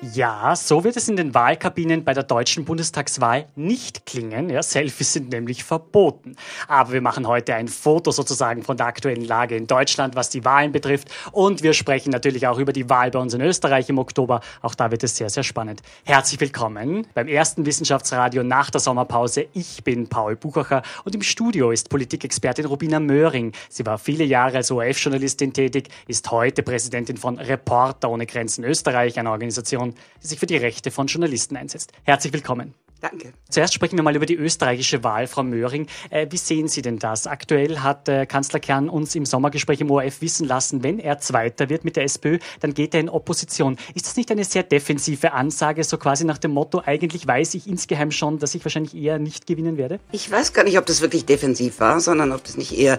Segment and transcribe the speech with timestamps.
[0.00, 4.48] Ja, so wird es in den Wahlkabinen bei der deutschen Bundestagswahl nicht klingen.
[4.48, 6.36] Ja, Selfies sind nämlich verboten.
[6.68, 10.44] Aber wir machen heute ein Foto sozusagen von der aktuellen Lage in Deutschland, was die
[10.44, 11.08] Wahlen betrifft.
[11.32, 14.40] Und wir sprechen natürlich auch über die Wahl bei uns in Österreich im Oktober.
[14.62, 15.82] Auch da wird es sehr, sehr spannend.
[16.04, 19.48] Herzlich willkommen beim ersten Wissenschaftsradio nach der Sommerpause.
[19.52, 23.50] Ich bin Paul Buchacher und im Studio ist Politikexpertin Rubina Möhring.
[23.68, 29.18] Sie war viele Jahre als ORF-Journalistin tätig, ist heute Präsidentin von Reporter ohne Grenzen Österreich,
[29.18, 31.92] einer Organisation, Organisation, die sich für die Rechte von Journalisten einsetzt.
[32.04, 32.74] Herzlich willkommen.
[33.00, 33.32] Danke.
[33.48, 35.86] Zuerst sprechen wir mal über die österreichische Wahl, Frau Möhring.
[36.10, 37.26] Äh, wie sehen Sie denn das?
[37.26, 41.68] Aktuell hat äh, Kanzler Kern uns im Sommergespräch im ORF wissen lassen, wenn er Zweiter
[41.68, 43.76] wird mit der SPÖ, dann geht er in Opposition.
[43.94, 47.68] Ist das nicht eine sehr defensive Ansage, so quasi nach dem Motto, eigentlich weiß ich
[47.68, 50.00] insgeheim schon, dass ich wahrscheinlich eher nicht gewinnen werde?
[50.10, 52.98] Ich weiß gar nicht, ob das wirklich defensiv war, sondern ob das nicht eher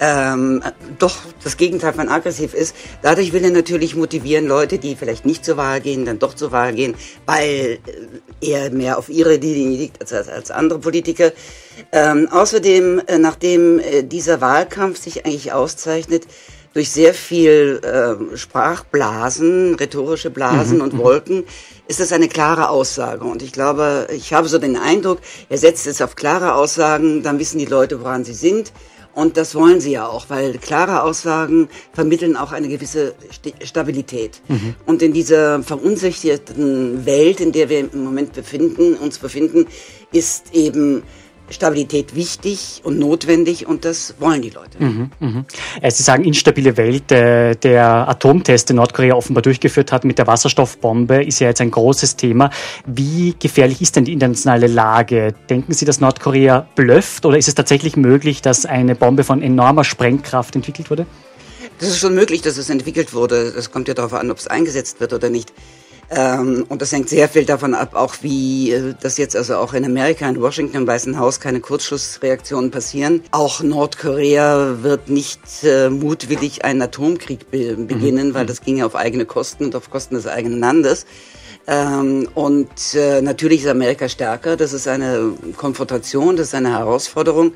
[0.00, 0.62] ähm,
[0.98, 2.74] doch das Gegenteil von aggressiv ist.
[3.02, 6.52] Dadurch will er natürlich motivieren, Leute, die vielleicht nicht zur Wahl gehen, dann doch zur
[6.52, 6.94] Wahl gehen,
[7.26, 7.78] weil
[8.40, 11.32] äh, er mehr auf ihre Linie liegt als, als andere Politiker.
[11.92, 16.26] Ähm, außerdem, äh, nachdem äh, dieser Wahlkampf sich eigentlich auszeichnet,
[16.72, 20.82] durch sehr viel äh, Sprachblasen, rhetorische Blasen mhm.
[20.82, 20.98] und mhm.
[20.98, 21.44] Wolken,
[21.88, 23.24] ist das eine klare Aussage.
[23.24, 25.18] Und ich glaube, ich habe so den Eindruck,
[25.48, 28.72] er setzt es auf klare Aussagen, dann wissen die Leute, woran sie sind.
[29.14, 33.14] Und das wollen sie ja auch, weil klare Aussagen vermitteln auch eine gewisse
[33.64, 34.40] Stabilität.
[34.48, 34.74] Mhm.
[34.86, 39.66] Und in dieser verunsicherten Welt, in der wir im Moment befinden, uns befinden,
[40.12, 41.02] ist eben
[41.50, 44.82] Stabilität wichtig und notwendig und das wollen die Leute.
[44.82, 45.44] Mhm, mh.
[45.80, 47.10] Äh, Sie sagen instabile Welt.
[47.12, 51.70] Äh, der Atomtest, den Nordkorea offenbar durchgeführt hat mit der Wasserstoffbombe, ist ja jetzt ein
[51.70, 52.50] großes Thema.
[52.86, 55.34] Wie gefährlich ist denn die internationale Lage?
[55.48, 59.84] Denken Sie, dass Nordkorea blufft oder ist es tatsächlich möglich, dass eine Bombe von enormer
[59.84, 61.06] Sprengkraft entwickelt wurde?
[61.78, 63.52] Das ist schon möglich, dass es entwickelt wurde.
[63.52, 65.52] Das kommt ja darauf an, ob es eingesetzt wird oder nicht.
[66.12, 69.74] Ähm, und das hängt sehr viel davon ab, auch wie äh, das jetzt also auch
[69.74, 73.22] in Amerika, in Washington, im Weißen Haus keine Kurzschlussreaktionen passieren.
[73.30, 78.34] Auch Nordkorea wird nicht äh, mutwillig einen Atomkrieg be beginnen, mhm.
[78.34, 81.06] weil das ginge auf eigene Kosten und auf Kosten des eigenen Landes.
[81.68, 84.56] Ähm, und äh, natürlich ist Amerika stärker.
[84.56, 87.52] Das ist eine Konfrontation, das ist eine Herausforderung.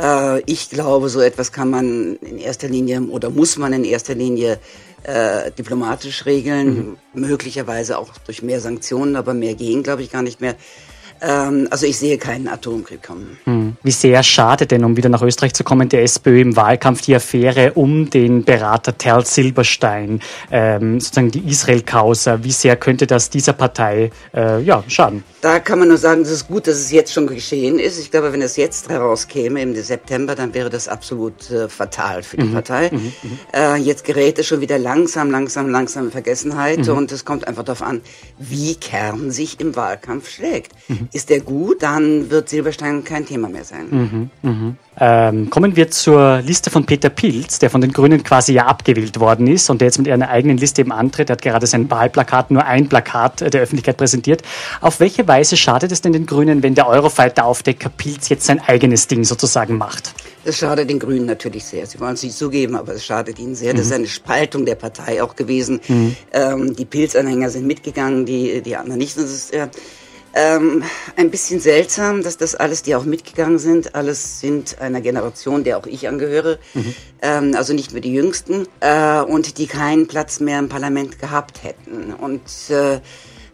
[0.00, 4.14] Äh, ich glaube, so etwas kann man in erster Linie oder muss man in erster
[4.14, 4.58] Linie
[5.04, 6.96] äh, diplomatisch regeln, mhm.
[7.14, 10.56] möglicherweise auch durch mehr Sanktionen, aber mehr gehen, glaube ich, gar nicht mehr.
[11.22, 13.38] Ähm, also ich sehe keinen Atomkrieg kommen.
[13.44, 13.76] Hm.
[13.82, 17.14] Wie sehr schade denn, um wieder nach Österreich zu kommen, der SPÖ im Wahlkampf die
[17.14, 23.52] Affäre um den Berater Terl Silberstein, ähm, sozusagen die Israel-Causa, wie sehr könnte das dieser
[23.52, 25.22] Partei äh, ja, schaden?
[25.40, 27.98] Da kann man nur sagen, es ist gut, dass es jetzt schon geschehen ist.
[27.98, 32.36] Ich glaube, wenn es jetzt herauskäme, im September, dann wäre das absolut äh, fatal für
[32.36, 32.52] die mhm.
[32.54, 32.90] Partei.
[32.92, 33.12] Mhm.
[33.22, 33.38] mhm.
[33.52, 36.96] Äh, jetzt gerät es schon wieder langsam, langsam, langsam in Vergessenheit mhm.
[36.96, 38.00] und es kommt einfach darauf an,
[38.38, 40.72] wie Kern sich im Wahlkampf schlägt.
[41.12, 41.16] Mhm.
[41.16, 44.30] Ist der gut, dann wird Silberstein kein Thema mehr sein.
[44.42, 44.76] Mhm, mhm.
[44.98, 49.20] Ähm, kommen wir zur Liste von Peter Pilz, der von den Grünen quasi ja abgewählt
[49.20, 51.30] worden ist und der jetzt mit einer eigenen Liste eben antritt.
[51.30, 54.42] Er hat gerade sein Wahlplakat, nur ein Plakat der Öffentlichkeit präsentiert.
[54.80, 59.06] Auf welche Weise schadet es denn den Grünen, wenn der Eurofighter-Aufdecker Pilz jetzt sein eigenes
[59.06, 60.14] Ding sozusagen macht?
[60.44, 61.86] Das schadet den Grünen natürlich sehr.
[61.86, 63.72] Sie wollen es nicht zugeben, aber es schadet ihnen sehr.
[63.72, 63.96] Das ist mhm.
[63.96, 65.80] eine Spaltung der Partei auch gewesen.
[65.88, 66.16] Mhm.
[66.32, 69.16] Ähm, die Pilz-Anhänger sind mitgegangen, die, die anderen nicht.
[69.16, 69.68] Das ist, äh,
[70.34, 70.82] ähm,
[71.16, 75.78] ein bisschen seltsam, dass das alles, die auch mitgegangen sind, alles sind einer Generation, der
[75.78, 76.94] auch ich angehöre, mhm.
[77.20, 81.62] ähm, also nicht mehr die Jüngsten, äh, und die keinen Platz mehr im Parlament gehabt
[81.64, 82.14] hätten.
[82.14, 83.00] Und äh,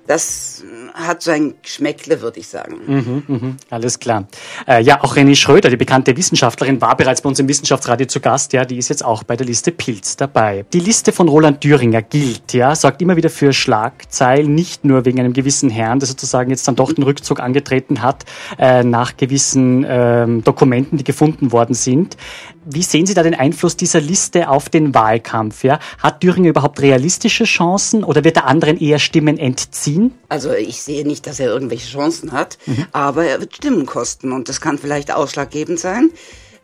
[0.08, 0.64] das
[0.94, 2.78] hat so ein Geschmäckle, würde ich sagen.
[2.86, 4.26] Mhm, mhm, alles klar.
[4.66, 8.20] Äh, ja, auch René Schröder, die bekannte Wissenschaftlerin, war bereits bei uns im Wissenschaftsradio zu
[8.20, 8.54] Gast.
[8.54, 10.64] Ja, die ist jetzt auch bei der Liste Pilz dabei.
[10.72, 15.20] Die Liste von Roland Thüringer gilt, ja, sorgt immer wieder für Schlagzeilen, nicht nur wegen
[15.20, 18.24] einem gewissen Herrn, der sozusagen jetzt dann doch den Rückzug angetreten hat,
[18.58, 22.16] äh, nach gewissen ähm, Dokumenten, die gefunden worden sind.
[22.64, 25.64] Wie sehen Sie da den Einfluss dieser Liste auf den Wahlkampf?
[25.64, 25.78] Ja?
[25.98, 30.14] Hat Thüringer überhaupt realistische Chancen oder wird er anderen eher Stimmen entziehen?
[30.28, 32.86] Also ich sehe nicht, dass er irgendwelche Chancen hat, mhm.
[32.92, 36.10] aber er wird Stimmen kosten und das kann vielleicht ausschlaggebend sein.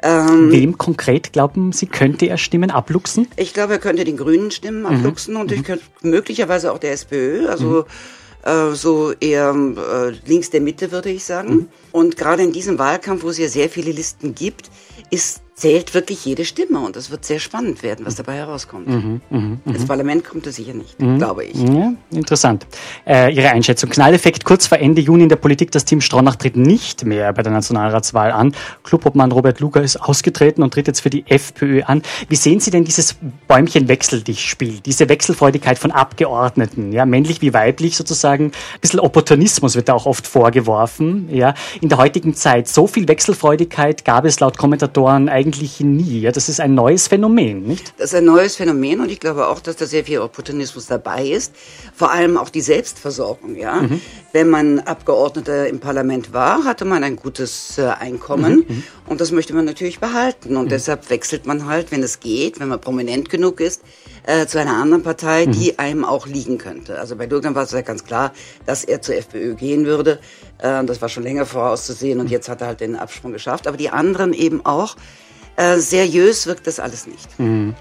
[0.04, 3.26] Ähm, Wem konkret glauben Sie, könnte er Stimmen abluchsen?
[3.36, 4.86] Ich glaube, er könnte den Grünen Stimmen mhm.
[4.86, 5.56] abluchsen und mhm.
[5.56, 7.86] ich könnte möglicherweise auch der SPÖ, also
[8.44, 8.72] mhm.
[8.72, 11.54] äh, so eher äh, links der Mitte, würde ich sagen.
[11.54, 11.68] Mhm.
[11.90, 14.70] Und gerade in diesem Wahlkampf, wo es ja sehr viele Listen gibt,
[15.10, 18.88] ist zählt wirklich jede Stimme und es wird sehr spannend werden, was dabei herauskommt.
[18.88, 19.74] Mhm, mh, mh.
[19.74, 21.18] Ins Parlament kommt es sicher nicht, mhm.
[21.18, 21.54] glaube ich.
[21.54, 22.66] Ja, interessant.
[23.06, 23.88] Äh, Ihre Einschätzung.
[23.90, 25.70] Knalleffekt kurz vor Ende Juni in der Politik.
[25.70, 28.54] Das Team Stronach tritt nicht mehr bei der Nationalratswahl an.
[28.82, 32.02] Clubobmann Robert Luger ist ausgetreten und tritt jetzt für die FPÖ an.
[32.28, 33.14] Wie sehen Sie denn dieses
[33.46, 34.80] Bäumchen-Wechsel-Dich-Spiel?
[34.80, 38.46] Diese Wechselfreudigkeit von Abgeordneten, ja, männlich wie weiblich sozusagen.
[38.46, 41.54] Ein bisschen Opportunismus wird da auch oft vorgeworfen, ja.
[41.80, 46.20] In der heutigen Zeit so viel Wechselfreudigkeit gab es laut Kommentatoren eigentlich eigentlich nie.
[46.20, 46.32] Ja?
[46.32, 47.92] Das ist ein neues Phänomen, nicht?
[47.98, 51.26] Das ist ein neues Phänomen und ich glaube auch, dass da sehr viel Opportunismus dabei
[51.26, 51.54] ist.
[51.94, 53.56] Vor allem auch die Selbstversorgung.
[53.56, 53.82] Ja?
[53.82, 54.00] Mhm.
[54.32, 58.76] Wenn man Abgeordneter im Parlament war, hatte man ein gutes äh, Einkommen mhm.
[58.76, 58.82] mhm.
[59.06, 60.56] und das möchte man natürlich behalten.
[60.56, 60.70] Und mhm.
[60.70, 63.82] deshalb wechselt man halt, wenn es geht, wenn man prominent genug ist,
[64.26, 65.78] äh, zu einer anderen Partei, die mhm.
[65.78, 66.98] einem auch liegen könnte.
[66.98, 68.32] Also bei Dürgan war es ja ganz klar,
[68.64, 70.20] dass er zur FPÖ gehen würde.
[70.58, 72.32] Äh, das war schon länger vorauszusehen und mhm.
[72.32, 73.66] jetzt hat er halt den Absprung geschafft.
[73.66, 74.96] Aber die anderen eben auch.
[75.56, 77.38] Äh, seriös wirkt das alles nicht.
[77.38, 77.74] Mhm.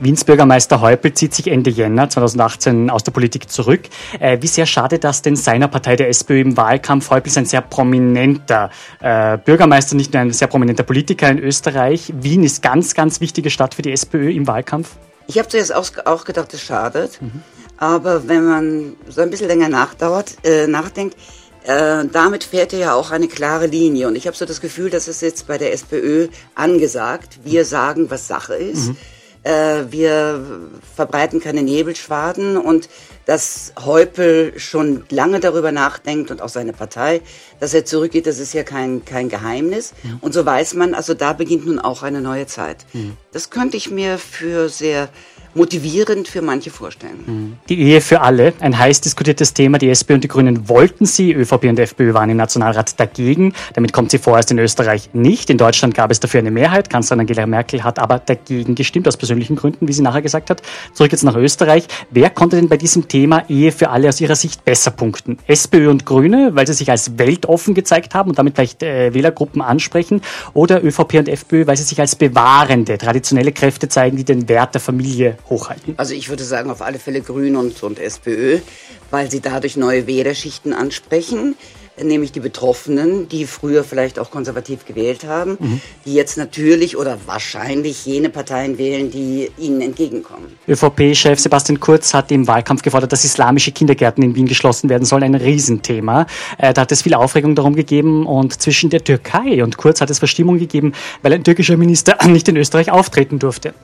[0.00, 3.82] Wiens Bürgermeister Häupl zieht sich Ende Jänner 2018 aus der Politik zurück.
[4.18, 7.10] Äh, wie sehr schadet das denn seiner Partei der SPÖ im Wahlkampf?
[7.10, 12.12] Häupl ist ein sehr prominenter äh, Bürgermeister, nicht nur ein sehr prominenter Politiker in Österreich.
[12.16, 14.96] Wien ist ganz, ganz wichtige Stadt für die SPÖ im Wahlkampf.
[15.28, 17.22] Ich habe zuerst auch gedacht, es schadet.
[17.22, 17.42] Mhm.
[17.76, 21.16] Aber wenn man so ein bisschen länger nachdauert, äh, nachdenkt,
[21.64, 24.08] äh, damit fährt er ja auch eine klare Linie.
[24.08, 27.40] Und ich habe so das Gefühl, dass es jetzt bei der SPÖ angesagt.
[27.44, 28.88] Wir sagen, was Sache ist.
[28.88, 28.96] Mhm.
[29.42, 30.44] Äh, wir
[30.94, 32.88] verbreiten keine Nebelschwaden und
[33.24, 37.22] dass Heupel schon lange darüber nachdenkt und auch seine Partei,
[37.58, 39.94] dass er zurückgeht, das ist ja kein, kein Geheimnis.
[40.02, 40.18] Mhm.
[40.20, 42.84] Und so weiß man, also da beginnt nun auch eine neue Zeit.
[42.92, 43.16] Mhm.
[43.32, 45.08] Das könnte ich mir für sehr
[45.54, 47.58] motivierend für manche vorstellen.
[47.68, 49.78] Die Ehe für alle, ein heiß diskutiertes Thema.
[49.78, 53.52] Die SP und die Grünen wollten sie, ÖVP und FPÖ waren im Nationalrat dagegen.
[53.74, 55.50] Damit kommt sie vorerst in Österreich nicht.
[55.50, 56.90] In Deutschland gab es dafür eine Mehrheit.
[56.90, 60.62] Kanzlerin Angela Merkel hat aber dagegen gestimmt, aus persönlichen Gründen, wie sie nachher gesagt hat.
[60.94, 61.86] Zurück jetzt nach Österreich.
[62.10, 65.38] Wer konnte denn bei diesem Thema Ehe für alle aus ihrer Sicht besser punkten?
[65.46, 69.62] SPÖ und Grüne, weil sie sich als weltoffen gezeigt haben und damit vielleicht äh, Wählergruppen
[69.62, 70.22] ansprechen?
[70.54, 74.74] Oder ÖVP und FPÖ, weil sie sich als bewahrende, traditionelle Kräfte zeigen, die den Wert
[74.74, 75.94] der Familie hochhalten?
[75.96, 78.58] Also ich würde sagen, auf alle Fälle Grün und, und SPÖ,
[79.10, 81.56] weil sie dadurch neue Wählerschichten ansprechen
[82.02, 85.80] nämlich die Betroffenen, die früher vielleicht auch konservativ gewählt haben, mhm.
[86.04, 90.46] die jetzt natürlich oder wahrscheinlich jene Parteien wählen, die ihnen entgegenkommen.
[90.68, 95.22] ÖVP-Chef Sebastian Kurz hat im Wahlkampf gefordert, dass islamische Kindergärten in Wien geschlossen werden sollen.
[95.22, 96.26] Ein Riesenthema.
[96.58, 100.10] Äh, da hat es viel Aufregung darum gegeben und zwischen der Türkei und Kurz hat
[100.10, 100.92] es Verstimmung gegeben,
[101.22, 103.74] weil ein türkischer Minister nicht in Österreich auftreten durfte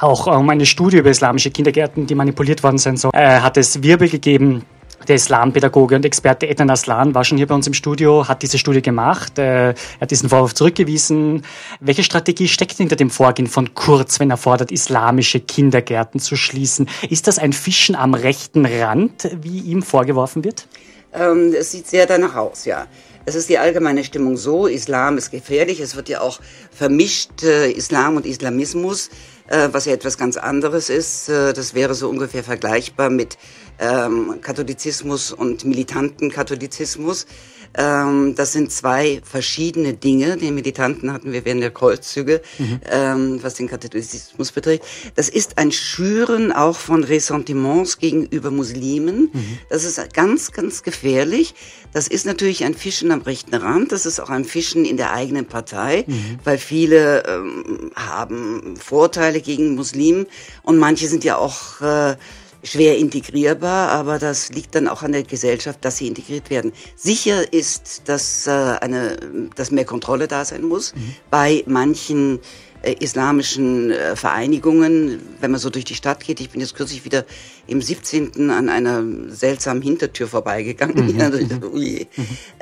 [0.00, 3.82] auch um eine Studie über islamische Kindergärten, die manipuliert worden sein soll, äh, hat es
[3.82, 4.64] Wirbel gegeben.
[5.06, 8.58] Der Islampädagoge und Experte Ethan Aslan war schon hier bei uns im Studio, hat diese
[8.58, 11.44] Studie gemacht, äh, hat diesen Vorwurf zurückgewiesen.
[11.80, 16.88] Welche Strategie steckt hinter dem Vorgehen von Kurz, wenn er fordert, islamische Kindergärten zu schließen?
[17.08, 20.66] Ist das ein Fischen am rechten Rand, wie ihm vorgeworfen wird?
[21.14, 22.86] Ähm, es sieht sehr danach aus, ja.
[23.28, 26.40] Es ist die allgemeine Stimmung so, Islam ist gefährlich, es wird ja auch
[26.74, 29.10] vermischt, äh, Islam und Islamismus
[29.48, 31.28] äh, was ja etwas ganz anderes ist.
[31.28, 33.38] Äh, das wäre so ungefähr vergleichbar mit
[33.78, 37.26] ähm, Katholizismus und militanten Katholizismus.
[37.74, 40.36] Ähm, das sind zwei verschiedene Dinge.
[40.36, 42.80] Den Militanten hatten wir während der Kreuzzüge, mhm.
[42.90, 44.84] ähm, was den Katholizismus betrifft.
[45.14, 49.30] Das ist ein Schüren auch von Ressentiments gegenüber Muslimen.
[49.32, 49.58] Mhm.
[49.70, 51.54] Das ist ganz, ganz gefährlich.
[51.92, 53.92] Das ist natürlich ein Fischen am rechten Rand.
[53.92, 56.38] Das ist auch ein Fischen in der eigenen Partei, mhm.
[56.44, 60.26] weil viele ähm, haben Vorteile gegen Muslimen
[60.62, 62.16] und manche sind ja auch äh,
[62.62, 66.72] schwer integrierbar, aber das liegt dann auch an der Gesellschaft, dass sie integriert werden.
[66.96, 69.16] Sicher ist, dass, äh, eine,
[69.54, 71.14] dass mehr Kontrolle da sein muss mhm.
[71.30, 72.40] bei manchen
[72.82, 76.40] äh, islamischen äh, Vereinigungen, wenn man so durch die Stadt geht.
[76.40, 77.24] Ich bin jetzt kürzlich wieder
[77.66, 78.50] im 17.
[78.50, 81.06] an einer seltsamen Hintertür vorbeigegangen.
[81.06, 81.16] Mhm.
[81.72, 82.06] mhm.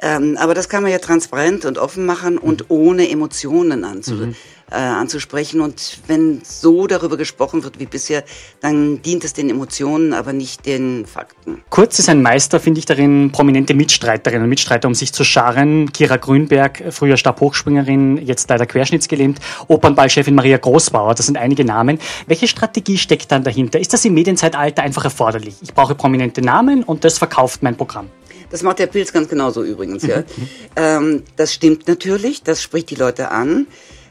[0.00, 2.76] ähm, aber das kann man ja transparent und offen machen und mhm.
[2.76, 4.35] ohne Emotionen anzu mhm
[4.70, 5.61] äh, anzusprechen.
[5.61, 8.25] Und wenn so darüber gesprochen wird wie bisher,
[8.61, 11.62] dann dient es den Emotionen, aber nicht den Fakten.
[11.70, 15.92] Kurz ist ein Meister, finde ich, darin, prominente Mitstreiterinnen und Mitstreiter um sich zu scharren.
[15.92, 19.40] Kira Grünberg, früher Stabhochspringerin, jetzt leider querschnittsgelähmt.
[19.68, 21.99] Opernballchefin Maria Großbauer, das sind einige Namen.
[22.26, 23.78] Welche Strategie steckt dann dahinter?
[23.78, 25.56] Ist das im Medienzeitalter einfach erforderlich?
[25.62, 28.11] Ich brauche prominente Namen und das verkauft mein Programm.
[28.50, 30.23] Das macht der Pilz ganz genauso übrigens, ja.
[30.76, 33.66] ähm, das stimmt natürlich, das spricht die Leute an.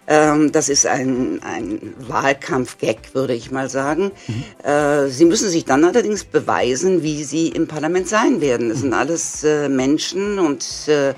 [0.08, 4.12] Ähm, das ist ein, ein Wahlkampf-Gag, würde ich mal sagen.
[4.28, 4.70] Mhm.
[4.70, 8.70] Äh, sie müssen sich dann allerdings beweisen, wie sie im Parlament sein werden.
[8.70, 11.14] Das sind alles äh, Menschen und äh,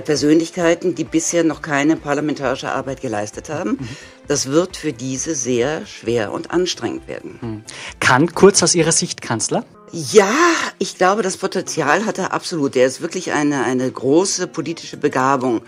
[0.00, 3.72] Persönlichkeiten, die bisher noch keine parlamentarische Arbeit geleistet haben.
[3.72, 3.88] Mhm.
[4.28, 7.38] Das wird für diese sehr schwer und anstrengend werden.
[7.42, 7.64] Mhm.
[8.00, 9.66] Kann Kurz aus Ihrer Sicht Kanzler?
[9.92, 10.34] Ja,
[10.78, 12.74] ich glaube, das Potenzial hat er absolut.
[12.76, 15.60] Er ist wirklich eine, eine große politische Begabung.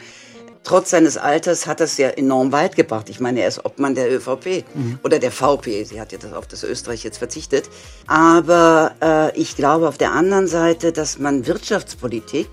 [0.66, 3.08] Trotz seines Alters hat er es ja enorm weit gebracht.
[3.08, 4.98] Ich meine, er ist Obmann der ÖVP mhm.
[5.04, 5.84] oder der VP.
[5.84, 7.70] Sie hat ja das auf das Österreich jetzt verzichtet.
[8.08, 12.48] Aber äh, ich glaube auf der anderen Seite, dass man Wirtschaftspolitik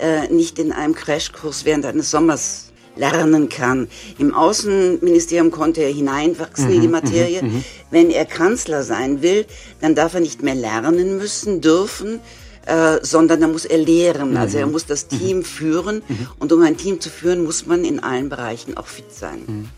[0.00, 3.86] äh, nicht in einem Crashkurs während eines Sommers lernen kann.
[4.18, 7.42] Im Außenministerium konnte er hineinwachsen mhm, in die mhm, Materie.
[7.44, 9.46] Mhm, Wenn er Kanzler sein will,
[9.80, 12.18] dann darf er nicht mehr lernen müssen, dürfen,
[12.66, 14.32] äh, sondern da muss er lehren.
[14.32, 14.36] Mhm.
[14.36, 15.44] Also er muss das Team mhm.
[15.44, 16.02] führen.
[16.06, 16.26] Mhm.
[16.38, 19.38] Und um ein Team zu führen, muss man in allen Bereichen auch fit sein.
[19.46, 19.68] Mhm.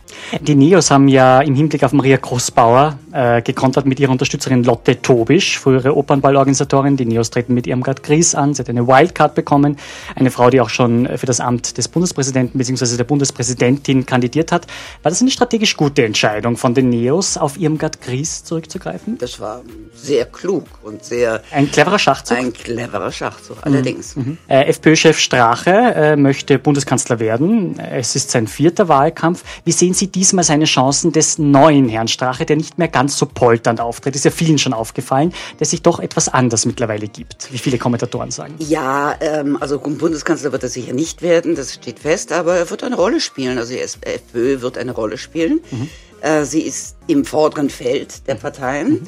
[0.40, 5.00] Die Neos haben ja im Hinblick auf Maria Großbauer äh, gekontert mit ihrer Unterstützerin Lotte
[5.00, 6.96] Tobisch, frühere Opernballorganisatorin.
[6.96, 8.54] Die Neos treten mit Irmgard Gries an.
[8.54, 9.76] Sie hat eine Wildcard bekommen.
[10.14, 12.96] Eine Frau, die auch schon für das Amt des Bundespräsidenten bzw.
[12.96, 14.66] der Bundespräsidentin kandidiert hat.
[15.02, 19.18] War das eine strategisch gute Entscheidung von den Neos, auf Irmgard Gries zurückzugreifen?
[19.18, 19.62] Das war
[19.94, 21.42] sehr klug und sehr...
[21.52, 22.36] Ein cleverer Schachzug?
[22.36, 23.62] Ein cleverer Schachzug, mhm.
[23.64, 24.16] allerdings.
[24.16, 24.38] Mhm.
[24.48, 27.78] Äh, FPÖ-Chef Strache äh, möchte Bundeskanzler werden.
[27.78, 29.44] Es ist sein vierter Wahlkampf.
[29.64, 33.26] Wie sehen Sie diesmal seine Chancen des neuen Herrn Strache, der nicht mehr ganz so
[33.26, 34.14] polternd auftritt?
[34.14, 38.30] Ist ja vielen schon aufgefallen, der sich doch etwas anders mittlerweile gibt, wie viele Kommentatoren
[38.30, 38.54] sagen.
[38.58, 42.84] Ja, ähm, also Bundeskanzler wird er sicher nicht werden, das steht fest, aber er wird
[42.84, 43.58] eine Rolle spielen.
[43.58, 45.60] Also die FPÖ wird eine Rolle spielen.
[45.70, 45.88] Mhm.
[46.20, 48.90] Äh, sie ist im vorderen Feld der Parteien.
[48.90, 49.06] Mhm.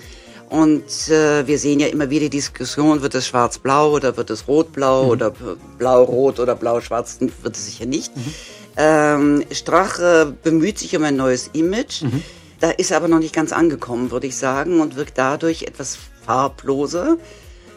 [0.50, 4.49] Und äh, wir sehen ja immer wieder die Diskussion, wird es schwarz-blau oder wird es
[4.49, 5.11] rot-blau mhm.
[5.11, 5.33] oder
[5.78, 8.14] blau-rot oder blau-schwarz, wird es sicher nicht.
[8.16, 8.35] Mhm.
[8.76, 12.02] Ähm, Strache bemüht sich um ein neues Image.
[12.02, 12.23] Mhm.
[12.59, 15.97] Da ist er aber noch nicht ganz angekommen, würde ich sagen, und wirkt dadurch etwas
[16.26, 17.16] farbloser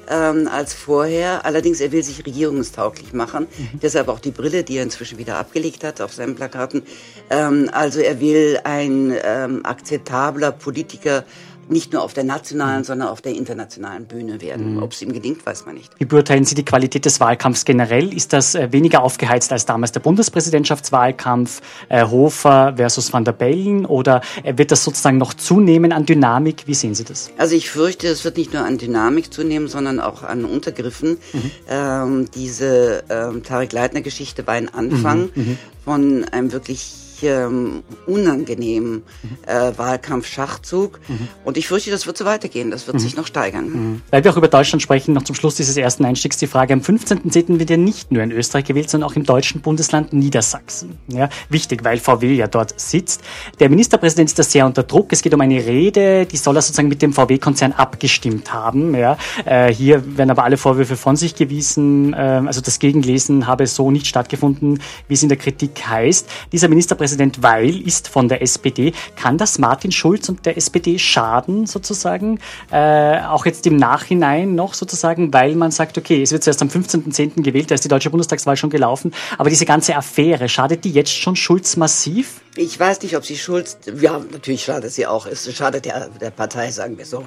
[0.09, 1.45] ähm, als vorher.
[1.45, 3.47] Allerdings, er will sich regierungstauglich machen.
[3.55, 3.79] Mhm.
[3.81, 6.83] Deshalb auch die Brille, die er inzwischen wieder abgelegt hat auf seinen Plakaten.
[7.29, 11.23] Ähm, also er will ein ähm, akzeptabler Politiker
[11.69, 12.83] nicht nur auf der nationalen, mhm.
[12.83, 14.75] sondern auf der internationalen Bühne werden.
[14.75, 14.83] Mhm.
[14.83, 15.91] Ob es ihm gelingt, weiß man nicht.
[15.97, 18.13] Wie beurteilen Sie die Qualität des Wahlkampfs generell?
[18.13, 23.85] Ist das äh, weniger aufgeheizt als damals der Bundespräsidentschaftswahlkampf, äh, Hofer versus Van der Bellen?
[23.85, 26.63] Oder äh, wird das sozusagen noch zunehmen an Dynamik?
[26.65, 27.31] Wie sehen Sie das?
[27.37, 31.17] Also ich fürchte, es wird nicht nur an Dynamik zunehmen, sondern auch an Untergriffen.
[31.33, 31.51] Mhm.
[31.69, 35.43] Ähm, diese ähm, Tarek Leitner-Geschichte war ein Anfang mhm.
[35.43, 35.57] mhm.
[35.83, 39.03] von einem wirklich ähm, unangenehmen
[39.45, 40.99] äh, Wahlkampf-Schachzug.
[41.07, 41.27] Mhm.
[41.43, 42.71] Und ich fürchte, das wird so weitergehen.
[42.71, 43.01] Das wird mhm.
[43.01, 43.69] sich noch steigern.
[43.69, 44.01] Mhm.
[44.11, 46.73] Weil wir auch über Deutschland sprechen, noch zum Schluss dieses ersten Einstiegs die Frage.
[46.73, 47.59] Am 15.10.
[47.59, 50.97] wird ja nicht nur in Österreich gewählt, sondern auch im deutschen Bundesland Niedersachsen.
[51.07, 53.21] Ja, wichtig, weil VW ja dort sitzt.
[53.59, 55.11] Der Ministerpräsident ist da sehr unter Druck.
[55.13, 58.95] Es geht um eine Rede, die soll er sozusagen mit dem VW-Konzern abgestimmt haben.
[58.95, 62.13] Ja, äh, hier werden aber alle Vorwürfe von sich gewiesen.
[62.13, 66.29] Äh, also das Gegenlesen habe so nicht stattgefunden, wie es in der Kritik heißt.
[66.51, 68.93] Dieser Ministerpräsident Ministerpräsident Weil ist von der SPD.
[69.15, 72.39] Kann das Martin Schulz und der SPD schaden, sozusagen?
[72.71, 76.69] Äh, auch jetzt im Nachhinein noch sozusagen, weil man sagt, okay, es wird zuerst am
[76.69, 77.41] 15.10.
[77.43, 79.13] gewählt, da ist die deutsche Bundestagswahl schon gelaufen.
[79.37, 82.41] Aber diese ganze Affäre, schadet die jetzt schon Schulz massiv?
[82.55, 85.25] Ich weiß nicht, ob sie Schulz, ja, natürlich schadet sie auch.
[85.25, 87.25] Es schadet der, der Partei, sagen wir so.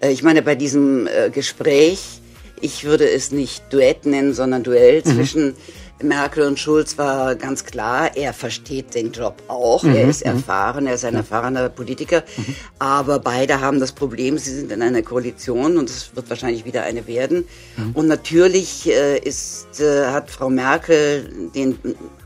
[0.00, 2.20] Äh, ich meine, bei diesem äh, Gespräch,
[2.60, 5.14] ich würde es nicht Duett nennen, sondern Duell mhm.
[5.14, 5.54] zwischen
[6.02, 10.32] Merkel und Schulz war ganz klar, er versteht den Job auch, mhm, er ist mhm.
[10.32, 12.54] erfahren, er ist ein erfahrener Politiker, mhm.
[12.78, 16.82] aber beide haben das Problem, sie sind in einer Koalition und es wird wahrscheinlich wieder
[16.84, 17.44] eine werden.
[17.76, 17.92] Mhm.
[17.92, 21.78] Und natürlich äh, ist, äh, hat Frau Merkel den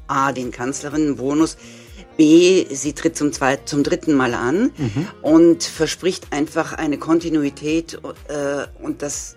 [0.06, 1.56] A, den Kanzlerinnenbonus,
[2.16, 5.08] B, sie tritt zum zweiten, zum dritten Mal an mhm.
[5.22, 7.94] und verspricht einfach eine Kontinuität
[8.28, 9.36] äh, und das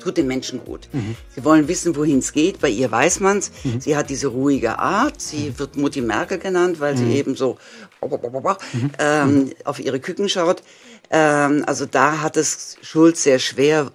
[0.00, 0.88] tut den Menschen gut.
[0.92, 1.16] Mhm.
[1.34, 2.60] Sie wollen wissen, wohin es geht.
[2.60, 3.52] Bei ihr weiß man's.
[3.64, 3.80] Mhm.
[3.80, 5.20] Sie hat diese ruhige Art.
[5.20, 5.58] Sie mhm.
[5.58, 7.12] wird Mutti Merkel genannt, weil sie mhm.
[7.12, 7.58] eben so
[8.02, 8.90] mhm.
[8.98, 9.52] ähm, mhm.
[9.64, 10.62] auf ihre Küken schaut.
[11.10, 13.90] Ähm, also da hat es Schulz sehr schwer,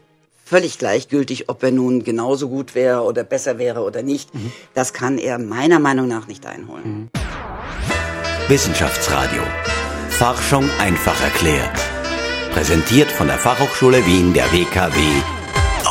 [0.46, 4.30] völlig gleichgültig, ob er nun genauso gut wäre oder besser wäre oder nicht.
[4.74, 7.10] Das kann er meiner Meinung nach nicht einholen.
[8.48, 9.42] Wissenschaftsradio.
[10.10, 11.78] Forschung einfach erklärt.
[12.54, 15.00] Präsentiert von der Fachhochschule Wien der WKW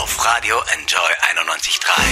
[0.04, 1.00] Radio Enjoy
[1.32, 2.02] 91.3.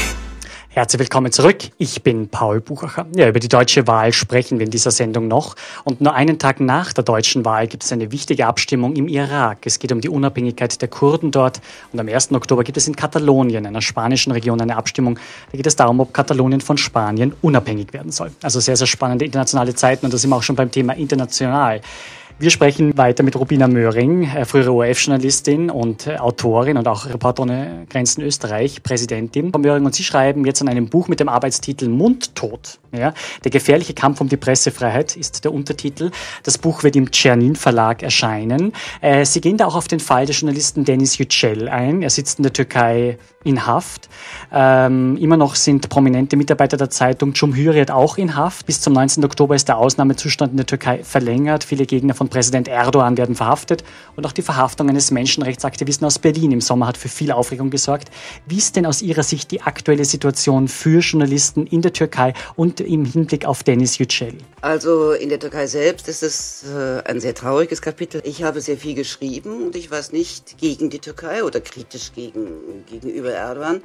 [0.71, 1.59] Herzlich willkommen zurück.
[1.77, 3.05] Ich bin Paul Buchacher.
[3.15, 5.57] Ja, über die deutsche Wahl sprechen wir in dieser Sendung noch.
[5.85, 9.67] Und nur einen Tag nach der deutschen Wahl gibt es eine wichtige Abstimmung im Irak.
[9.67, 11.61] Es geht um die Unabhängigkeit der Kurden dort.
[11.93, 12.33] Und am 1.
[12.33, 15.19] Oktober gibt es in Katalonien, einer spanischen Region, eine Abstimmung.
[15.51, 18.33] Da geht es darum, ob Katalonien von Spanien unabhängig werden soll.
[18.43, 20.07] Also sehr, sehr spannende internationale Zeiten.
[20.07, 21.83] Und da sind wir auch schon beim Thema international.
[22.43, 27.45] Wir sprechen weiter mit Rubina Möhring, äh, frühere ORF-Journalistin und äh, Autorin und auch Reporter
[27.45, 29.53] ohne Grenzen Österreich, Präsidentin.
[29.53, 32.81] Frau Möhring und Sie schreiben jetzt an einem Buch mit dem Arbeitstitel Mundtot.
[32.91, 36.11] Ja, der gefährliche Kampf um die Pressefreiheit ist der Untertitel.
[36.43, 38.73] Das Buch wird im Czernin Verlag erscheinen.
[39.01, 42.03] Äh, Sie gehen da auch auf den Fall des Journalisten Denis Yücel ein.
[42.03, 44.09] Er sitzt in der Türkei in Haft.
[44.53, 48.67] Ähm, immer noch sind prominente Mitarbeiter der Zeitung Cumhuriyet auch in Haft.
[48.67, 49.25] Bis zum 19.
[49.25, 51.65] Oktober ist der Ausnahmezustand in der Türkei verlängert.
[51.65, 53.85] Viele Gegner von Präsident Erdogan werden verhaftet.
[54.17, 58.09] Und auch die Verhaftung eines Menschenrechtsaktivisten aus Berlin im Sommer hat für viel Aufregung gesorgt.
[58.47, 62.81] Wie ist denn aus Ihrer Sicht die aktuelle Situation für Journalisten in der Türkei und
[62.81, 64.39] im Hinblick auf Denis Yücel?
[64.63, 68.23] Also in der Türkei selbst ist es äh, ein sehr trauriges Kapitel.
[68.25, 72.49] Ich habe sehr viel geschrieben und ich weiß nicht gegen die Türkei oder kritisch gegen,
[72.91, 73.83] gegenüber Erdogan.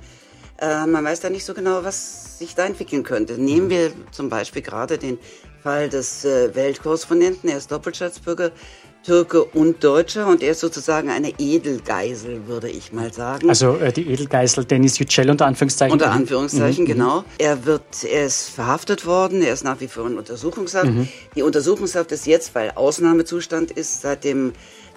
[0.59, 3.33] Äh, man weiß da nicht so genau, was sich da entwickeln könnte.
[3.33, 5.19] Nehmen wir zum Beispiel gerade den
[5.61, 7.49] Fall des äh, Weltkorrespondenten.
[7.49, 8.51] Er ist Doppelstaatsbürger,
[9.03, 13.47] Türke und Deutscher und er ist sozusagen eine Edelgeisel, würde ich mal sagen.
[13.49, 15.93] Also äh, die Edelgeisel Denis Yücel unter Anführungszeichen.
[15.93, 16.87] Unter Anführungszeichen, mhm.
[16.87, 17.23] genau.
[17.37, 20.87] Er wird, er ist verhaftet worden, er ist nach wie vor in Untersuchungshaft.
[20.87, 21.07] Mhm.
[21.35, 24.51] Die Untersuchungshaft ist jetzt, weil Ausnahmezustand ist, seit dem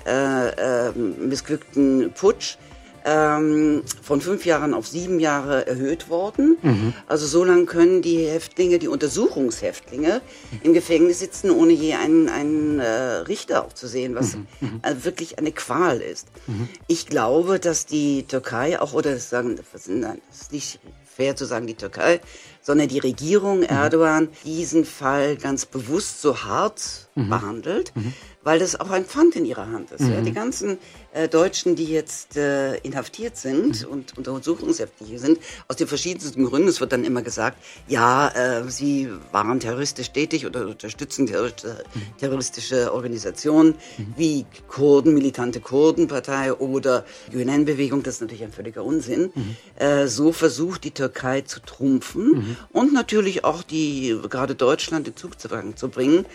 [0.06, 2.56] äh, äh, missglückten Putsch
[3.04, 6.58] ähm, von fünf Jahren auf sieben Jahre erhöht worden.
[6.62, 6.92] Mhm.
[7.06, 10.20] Also so lange können die Häftlinge, die Untersuchungshäftlinge
[10.62, 12.90] im Gefängnis sitzen, ohne je einen, einen äh,
[13.28, 14.80] Richter aufzusehen, was mhm.
[14.82, 16.28] äh, wirklich eine Qual ist.
[16.46, 16.68] Mhm.
[16.86, 21.74] Ich glaube, dass die Türkei auch, oder sagen, das ist nicht fair zu sagen, die
[21.74, 22.20] Türkei,
[22.62, 23.64] sondern die Regierung mhm.
[23.64, 27.28] Erdogan diesen Fall ganz bewusst so hart mhm.
[27.28, 28.12] behandelt, mhm.
[28.42, 30.08] weil das auch ein Pfand in ihrer Hand ist.
[30.08, 30.20] Ja?
[30.20, 30.78] Die ganzen
[31.12, 35.38] äh, Deutschen, die jetzt äh, inhaftiert sind und untersuchungshäftliche sind,
[35.68, 36.68] aus den verschiedensten Gründen.
[36.68, 42.18] Es wird dann immer gesagt, ja, äh, sie waren terroristisch tätig oder unterstützen terroristische, mhm.
[42.18, 43.74] terroristische Organisationen
[44.16, 48.02] wie Kurden, militante Kurdenpartei oder UN-Bewegung.
[48.02, 49.32] Das ist natürlich ein völliger Unsinn.
[49.76, 52.56] Äh, so versucht die Türkei zu trumpfen mhm.
[52.72, 56.26] und natürlich auch die gerade Deutschland in Zug zu bringen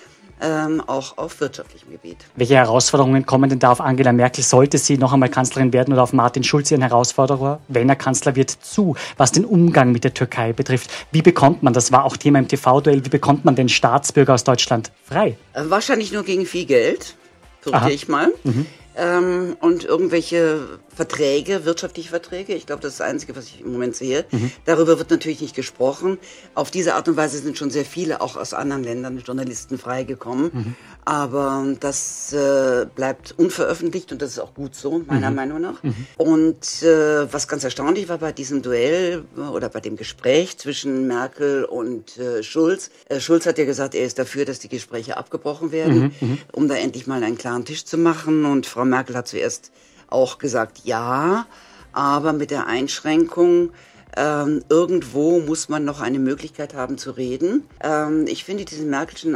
[0.41, 2.17] ähm, auch auf wirtschaftlichem Gebiet.
[2.36, 4.43] Welche Herausforderungen kommen denn da auf Angela Merkel?
[4.43, 8.36] Sollte sie noch einmal Kanzlerin werden oder auf Martin Schulz ihren Herausforderer, wenn er Kanzler
[8.36, 10.90] wird, zu, was den Umgang mit der Türkei betrifft?
[11.11, 14.44] Wie bekommt man, das war auch Thema im TV-Duell, wie bekommt man den Staatsbürger aus
[14.44, 15.37] Deutschland frei?
[15.53, 17.16] Äh, wahrscheinlich nur gegen viel Geld,
[17.61, 18.31] fürchte ich mal.
[18.44, 18.66] Mhm.
[18.98, 22.53] Ähm, und irgendwelche Verträge, wirtschaftliche Verträge.
[22.53, 24.25] Ich glaube, das ist das Einzige, was ich im Moment sehe.
[24.31, 24.51] Mhm.
[24.64, 26.18] Darüber wird natürlich nicht gesprochen.
[26.53, 30.51] Auf diese Art und Weise sind schon sehr viele, auch aus anderen Ländern, Journalisten freigekommen.
[30.53, 30.75] Mhm.
[31.03, 35.36] Aber das äh, bleibt unveröffentlicht und das ist auch gut so, meiner mhm.
[35.36, 35.84] Meinung nach.
[35.84, 36.08] Mhm.
[36.18, 41.08] Und äh, was ganz erstaunlich war bei diesem Duell äh, oder bei dem Gespräch zwischen
[41.08, 42.90] Merkel und äh, Schulz.
[43.08, 46.27] Äh, Schulz hat ja gesagt, er ist dafür, dass die Gespräche abgebrochen werden, mhm.
[46.27, 46.38] Mhm.
[46.53, 48.46] um da endlich mal einen klaren Tisch zu machen.
[48.46, 49.72] Und Frau Merkel hat zuerst
[50.09, 51.46] auch gesagt, ja,
[51.91, 53.72] aber mit der Einschränkung,
[54.18, 57.68] ähm, irgendwo muss man noch eine Möglichkeit haben zu reden.
[57.81, 59.35] Ähm, ich finde diesen Merkelschen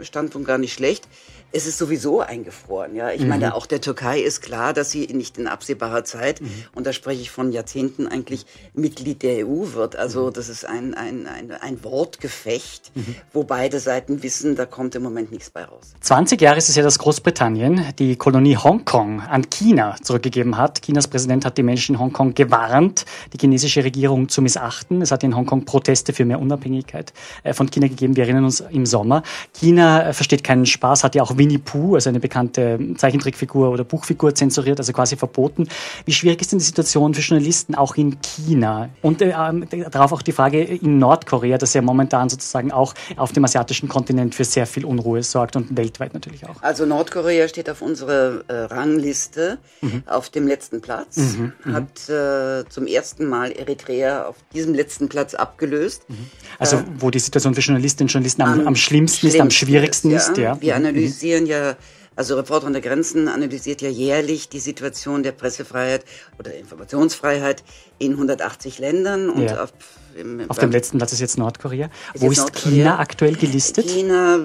[0.00, 1.08] Standpunkt gar nicht schlecht
[1.52, 2.94] es ist sowieso eingefroren.
[2.94, 3.28] Ja, ich mhm.
[3.28, 6.50] meine, auch der Türkei ist klar, dass sie nicht in absehbarer Zeit, mhm.
[6.74, 9.96] und da spreche ich von Jahrzehnten, eigentlich Mitglied der EU wird.
[9.96, 10.32] Also mhm.
[10.32, 13.16] das ist ein, ein, ein, ein Wortgefecht, mhm.
[13.32, 15.94] wo beide Seiten wissen, da kommt im Moment nichts bei raus.
[16.00, 20.82] 20 Jahre ist es ja, dass Großbritannien die Kolonie Hongkong an China zurückgegeben hat.
[20.82, 25.02] Chinas Präsident hat die Menschen in Hongkong gewarnt, die chinesische Regierung zu missachten.
[25.02, 27.12] Es hat in Hongkong Proteste für mehr Unabhängigkeit
[27.42, 28.16] äh, von China gegeben.
[28.16, 29.22] Wir erinnern uns im Sommer.
[29.52, 33.82] China äh, versteht keinen Spaß, hat ja auch Winnie Pooh, also eine bekannte Zeichentrickfigur oder
[33.82, 35.66] Buchfigur zensuriert, also quasi verboten.
[36.04, 38.90] Wie schwierig ist denn die Situation für Journalisten auch in China?
[39.02, 43.32] Und äh, ähm, darauf auch die Frage in Nordkorea, das ja momentan sozusagen auch auf
[43.32, 46.62] dem asiatischen Kontinent für sehr viel Unruhe sorgt und weltweit natürlich auch.
[46.62, 50.04] Also Nordkorea steht auf unserer äh, Rangliste mhm.
[50.06, 51.52] auf dem letzten Platz, mhm.
[51.64, 51.72] mhm.
[51.72, 56.04] hat äh, zum ersten Mal Eritrea auf diesem letzten Platz abgelöst.
[56.08, 56.14] Mhm.
[56.60, 59.50] Also äh, wo die Situation für Journalistinnen und Journalisten am, am, am schlimmsten, ist, am
[59.50, 60.30] schwierigsten ist.
[60.30, 60.60] ist ja.
[60.60, 60.86] Wir mhm.
[60.86, 61.76] analysieren analysieren ja,
[62.14, 66.04] also Reporter ohne Grenzen analysiert ja jährlich die Situation der Pressefreiheit
[66.38, 67.64] oder Informationsfreiheit
[67.98, 69.64] in 180 Ländern und ja.
[69.64, 69.72] auf,
[70.14, 71.88] im, auf dem letzten Platz ist jetzt Nordkorea.
[72.12, 72.70] Ist Wo ist Nordkorea?
[72.70, 73.88] China aktuell gelistet?
[73.88, 74.40] China,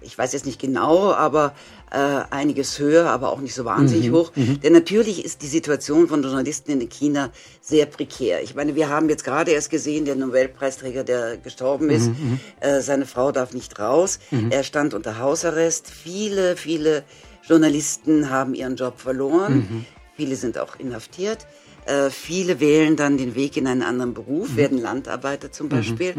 [0.00, 1.54] ich weiß jetzt nicht genau, aber
[1.92, 4.14] äh, einiges höher, aber auch nicht so wahnsinnig mhm.
[4.14, 4.32] hoch.
[4.34, 4.60] Mhm.
[4.60, 8.42] Denn natürlich ist die Situation von Journalisten in China sehr prekär.
[8.42, 12.14] Ich meine, wir haben jetzt gerade erst gesehen, der Nobelpreisträger, der gestorben ist, mhm.
[12.14, 12.40] mhm.
[12.60, 14.20] äh, seine Frau darf nicht raus.
[14.30, 14.50] Mhm.
[14.50, 15.90] Er stand unter Hausarrest.
[15.90, 17.04] Viele, viele
[17.46, 19.54] Journalisten haben ihren Job verloren.
[19.54, 19.84] Mhm.
[20.16, 21.46] Viele sind auch inhaftiert.
[21.84, 26.14] Äh, viele wählen dann den Weg in einen anderen Beruf, werden Landarbeiter zum Beispiel,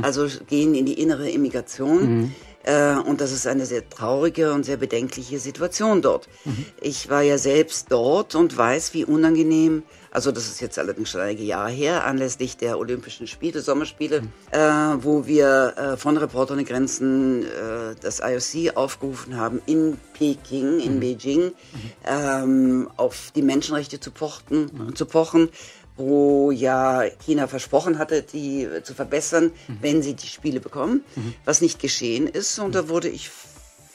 [0.00, 2.32] also gehen in die innere Immigration.
[2.64, 6.28] Äh, und das ist eine sehr traurige und sehr bedenkliche Situation dort.
[6.44, 6.66] Mhm.
[6.80, 11.20] Ich war ja selbst dort und weiß, wie unangenehm also das ist jetzt allerdings schon
[11.20, 14.28] einige Jahre her, anlässlich der Olympischen Spiele, Sommerspiele, mhm.
[14.50, 14.58] äh,
[15.04, 20.96] wo wir äh, von Reporter ohne Grenzen äh, das IOC aufgerufen haben, in Peking, in
[20.96, 21.00] mhm.
[21.00, 21.52] Beijing, mhm.
[22.06, 25.50] Ähm, auf die Menschenrechte zu, pochten, zu pochen
[25.98, 29.78] wo ja China versprochen hatte, die zu verbessern, mhm.
[29.80, 31.34] wenn sie die Spiele bekommen, mhm.
[31.44, 32.58] was nicht geschehen ist.
[32.58, 33.30] Und da wurde ich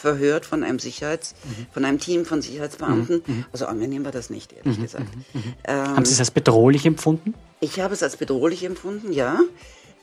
[0.04, 1.68] verhört von einem Sicherheits, mhm.
[1.72, 3.24] von einem Team von Sicherheitsbeamten.
[3.26, 3.36] Mhm.
[3.36, 3.46] mhm.
[3.54, 4.84] Also angenehm war das nicht, ehrlich mhm.
[4.84, 5.16] gesagt.
[5.34, 5.44] Mhm.
[5.63, 7.34] Ähm, Haben Sie es als bedrohlich empfunden?
[7.62, 9.39] Ich habe es als bedrohlich empfunden, ja.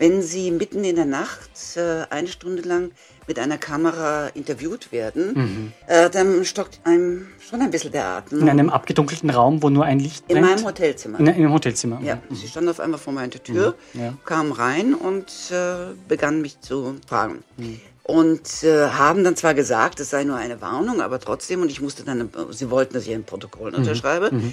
[0.01, 2.91] Wenn Sie mitten in der Nacht äh, eine Stunde lang
[3.29, 5.73] mit einer Kamera interviewt werden, mhm.
[5.89, 8.41] äh, dann stockt einem schon ein bisschen der Atem.
[8.41, 10.41] In einem abgedunkelten Raum, wo nur ein Licht brennt?
[10.41, 11.21] In meinem Hotelzimmer.
[11.21, 12.01] In, in einem Hotelzimmer.
[12.03, 12.35] Ja, mhm.
[12.35, 14.01] sie stand auf einmal vor meiner Tür, mhm.
[14.01, 14.15] ja.
[14.25, 17.45] kam rein und äh, begann mich zu fragen.
[17.59, 21.71] Mhm und äh, haben dann zwar gesagt, es sei nur eine Warnung, aber trotzdem, und
[21.71, 23.79] ich musste dann, sie wollten, dass ich ein Protokoll mhm.
[23.79, 24.53] unterschreibe, mhm.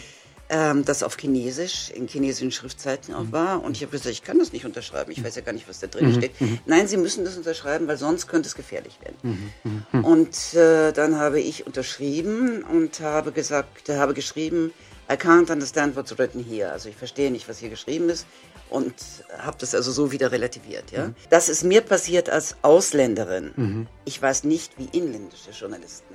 [0.50, 3.32] Ähm, das auf Chinesisch, in chinesischen Schriftzeiten auch mhm.
[3.32, 3.64] war.
[3.64, 5.80] Und ich habe gesagt, ich kann das nicht unterschreiben, ich weiß ja gar nicht, was
[5.80, 6.16] da drin mhm.
[6.16, 6.42] steht.
[6.42, 6.60] Mhm.
[6.66, 9.52] Nein, Sie müssen das unterschreiben, weil sonst könnte es gefährlich werden.
[9.94, 10.06] Mhm.
[10.06, 14.72] Und äh, dann habe ich unterschrieben und habe gesagt, habe geschrieben,
[15.10, 16.72] I can't understand what's written here.
[16.72, 18.26] Also ich verstehe nicht, was hier geschrieben ist
[18.70, 18.94] und
[19.38, 20.92] habe das also so wieder relativiert.
[20.92, 21.08] Ja?
[21.08, 21.16] Mhm.
[21.30, 23.52] Das ist mir passiert als Ausländerin.
[23.56, 23.88] Mhm.
[24.06, 26.14] Ich weiß nicht, wie inländische Journalisten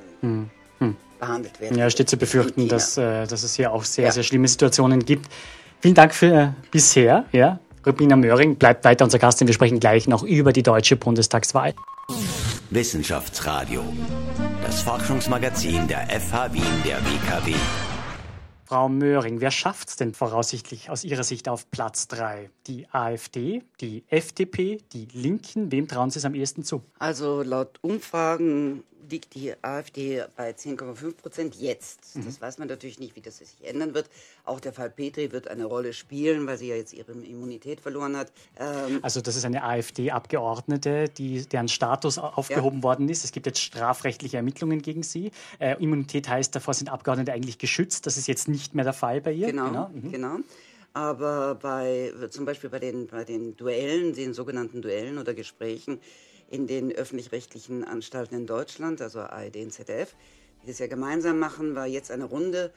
[0.88, 0.97] mhm.
[1.18, 1.79] behandelt werden.
[1.79, 4.12] Ja, steht zu befürchten, dass, äh, dass es hier auch sehr, ja.
[4.12, 5.27] sehr schlimme Situationen gibt.
[5.81, 7.25] Vielen Dank für äh, bisher.
[7.33, 7.59] Ja?
[7.85, 11.75] Rubina Möhring bleibt weiter unser Gast, denn wir sprechen gleich noch über die deutsche Bundestagswahl.
[12.71, 13.83] Wissenschaftsradio,
[14.64, 17.55] das Forschungsmagazin der FH Wien der WKW.
[18.73, 22.49] Frau Möhring, wer schafft es denn voraussichtlich aus Ihrer Sicht auf Platz 3?
[22.66, 25.71] Die AfD, die FDP, die Linken?
[25.71, 26.83] Wem trauen Sie es am ehesten zu?
[26.99, 32.16] Also laut Umfragen liegt die AfD bei 10,5 Prozent jetzt.
[32.16, 32.25] Mhm.
[32.25, 34.11] Das weiß man natürlich nicht, wie das sich ändern wird.
[34.44, 38.16] Auch der Fall Petri wird eine Rolle spielen, weil sie ja jetzt ihre Immunität verloren
[38.16, 38.33] hat.
[38.59, 42.83] Ähm also das ist eine AfD-Abgeordnete, deren Status aufgehoben ja.
[42.83, 43.25] worden ist.
[43.25, 45.31] Es gibt jetzt strafrechtliche Ermittlungen gegen sie.
[45.61, 48.07] Äh, Immunität heißt, davor sind Abgeordnete eigentlich geschützt.
[48.07, 49.46] Das ist jetzt nicht mehr der Fall bei ihr.
[49.46, 49.90] Genau, genau.
[49.92, 50.11] Mhm.
[50.11, 50.37] genau.
[50.94, 56.01] Aber bei, zum Beispiel bei den, bei den Duellen, den sogenannten Duellen oder Gesprächen,
[56.52, 60.14] in den öffentlich-rechtlichen Anstalten in Deutschland, also ARD und ZDF,
[60.62, 62.70] die das ja gemeinsam machen, war jetzt eine Runde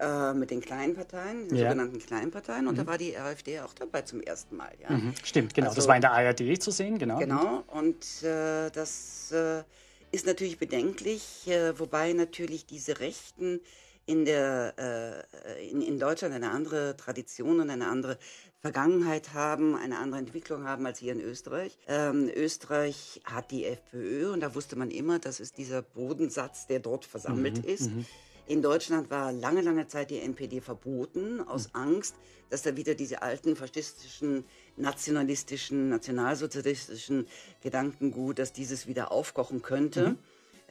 [0.00, 1.68] äh, mit den kleinen Parteien, den ja.
[1.68, 2.78] sogenannten kleinen Parteien, und mhm.
[2.78, 4.72] da war die AfD auch dabei zum ersten Mal.
[4.82, 4.90] Ja?
[4.96, 5.14] Mhm.
[5.22, 5.68] Stimmt, genau.
[5.68, 7.18] Also, das war in der ARD zu sehen, genau.
[7.18, 9.62] Genau, und äh, das äh,
[10.10, 13.60] ist natürlich bedenklich, äh, wobei natürlich diese Rechten
[14.10, 14.74] in, der,
[15.46, 18.18] äh, in, in Deutschland eine andere Tradition und eine andere
[18.60, 21.78] Vergangenheit haben, eine andere Entwicklung haben als hier in Österreich.
[21.86, 26.80] Ähm, Österreich hat die FPÖ und da wusste man immer, das ist dieser Bodensatz, der
[26.80, 27.90] dort versammelt mhm, ist.
[27.90, 28.04] Mhm.
[28.48, 31.80] In Deutschland war lange, lange Zeit die NPD verboten, aus mhm.
[31.80, 32.16] Angst,
[32.48, 34.44] dass da wieder diese alten faschistischen,
[34.76, 37.28] nationalistischen, nationalsozialistischen
[37.62, 40.10] Gedankengut, dass dieses wieder aufkochen könnte.
[40.10, 40.18] Mhm.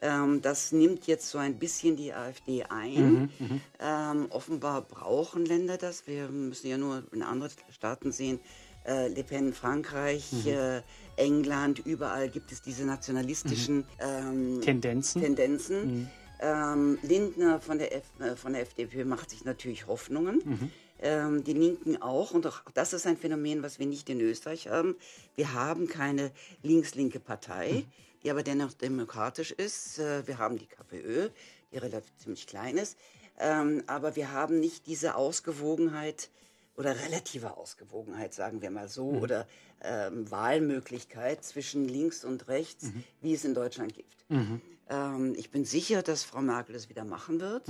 [0.01, 3.11] Ähm, das nimmt jetzt so ein bisschen die AfD ein.
[3.11, 6.07] Mhm, mhm, ähm, offenbar brauchen Länder das.
[6.07, 8.39] Wir müssen ja nur in andere Staaten sehen.
[8.85, 10.47] Äh, Le Pen, Frankreich, mhm.
[10.47, 10.81] äh,
[11.17, 13.83] England, überall gibt es diese nationalistischen mhm.
[13.99, 15.21] ähm, Tendenzen.
[15.21, 15.99] Tendenzen.
[15.99, 16.07] Mhm.
[16.41, 20.41] Ähm, Lindner von der, F äh, von der FDP macht sich natürlich Hoffnungen.
[20.45, 20.71] Mhm.
[21.01, 22.31] Ähm, die Linken auch.
[22.31, 24.95] Und auch das ist ein Phänomen, was wir nicht in Österreich haben.
[25.35, 26.31] Wir haben keine
[26.63, 27.85] links-linke Partei
[28.23, 29.99] die aber dennoch demokratisch ist.
[29.99, 31.29] Äh, wir haben die KPÖ,
[31.71, 32.97] die relativ ziemlich klein ist,
[33.39, 36.29] ähm, aber wir haben nicht diese Ausgewogenheit
[36.75, 39.21] oder relative Ausgewogenheit, sagen wir mal so, mhm.
[39.21, 39.47] oder
[39.81, 43.03] ähm, Wahlmöglichkeit zwischen links und rechts, mhm.
[43.21, 44.29] wie es in Deutschland gibt.
[44.29, 44.61] Mhm.
[44.89, 47.67] Ähm, ich bin sicher, dass Frau Merkel es wieder machen wird.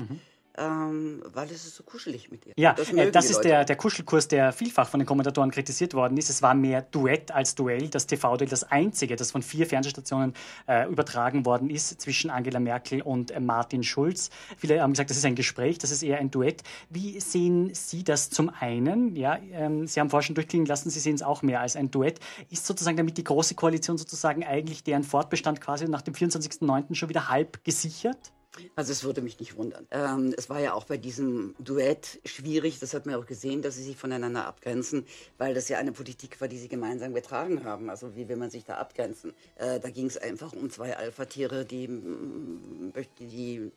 [0.59, 2.53] Ähm, weil es ist so kuschelig mit ihr.
[2.57, 6.17] Ja, das, äh, das ist der, der Kuschelkurs, der vielfach von den Kommentatoren kritisiert worden
[6.17, 6.29] ist.
[6.29, 7.87] Es war mehr Duett als Duell.
[7.87, 10.33] Das TV-Duell, das einzige, das von vier Fernsehstationen
[10.67, 14.31] äh, übertragen worden ist zwischen Angela Merkel und äh, Martin Schulz.
[14.57, 16.63] Viele haben gesagt, das ist ein Gespräch, das ist eher ein Duett.
[16.89, 19.15] Wie sehen Sie das zum einen?
[19.15, 21.89] Ja, ähm, Sie haben vorhin schon durchklingen lassen, Sie sehen es auch mehr als ein
[21.89, 22.19] Duett.
[22.49, 26.95] Ist sozusagen damit die Große Koalition sozusagen eigentlich deren Fortbestand quasi nach dem 24.09.
[26.95, 28.33] schon wieder halb gesichert?
[28.75, 29.87] Also es würde mich nicht wundern.
[29.91, 33.75] Ähm, es war ja auch bei diesem Duett schwierig, das hat man auch gesehen, dass
[33.75, 35.05] sie sich voneinander abgrenzen,
[35.37, 37.89] weil das ja eine Politik war, die sie gemeinsam getragen haben.
[37.89, 39.33] Also wie will man sich da abgrenzen?
[39.55, 41.87] Äh, da ging es einfach um zwei Alpha-Tiere, die,
[43.19, 43.71] die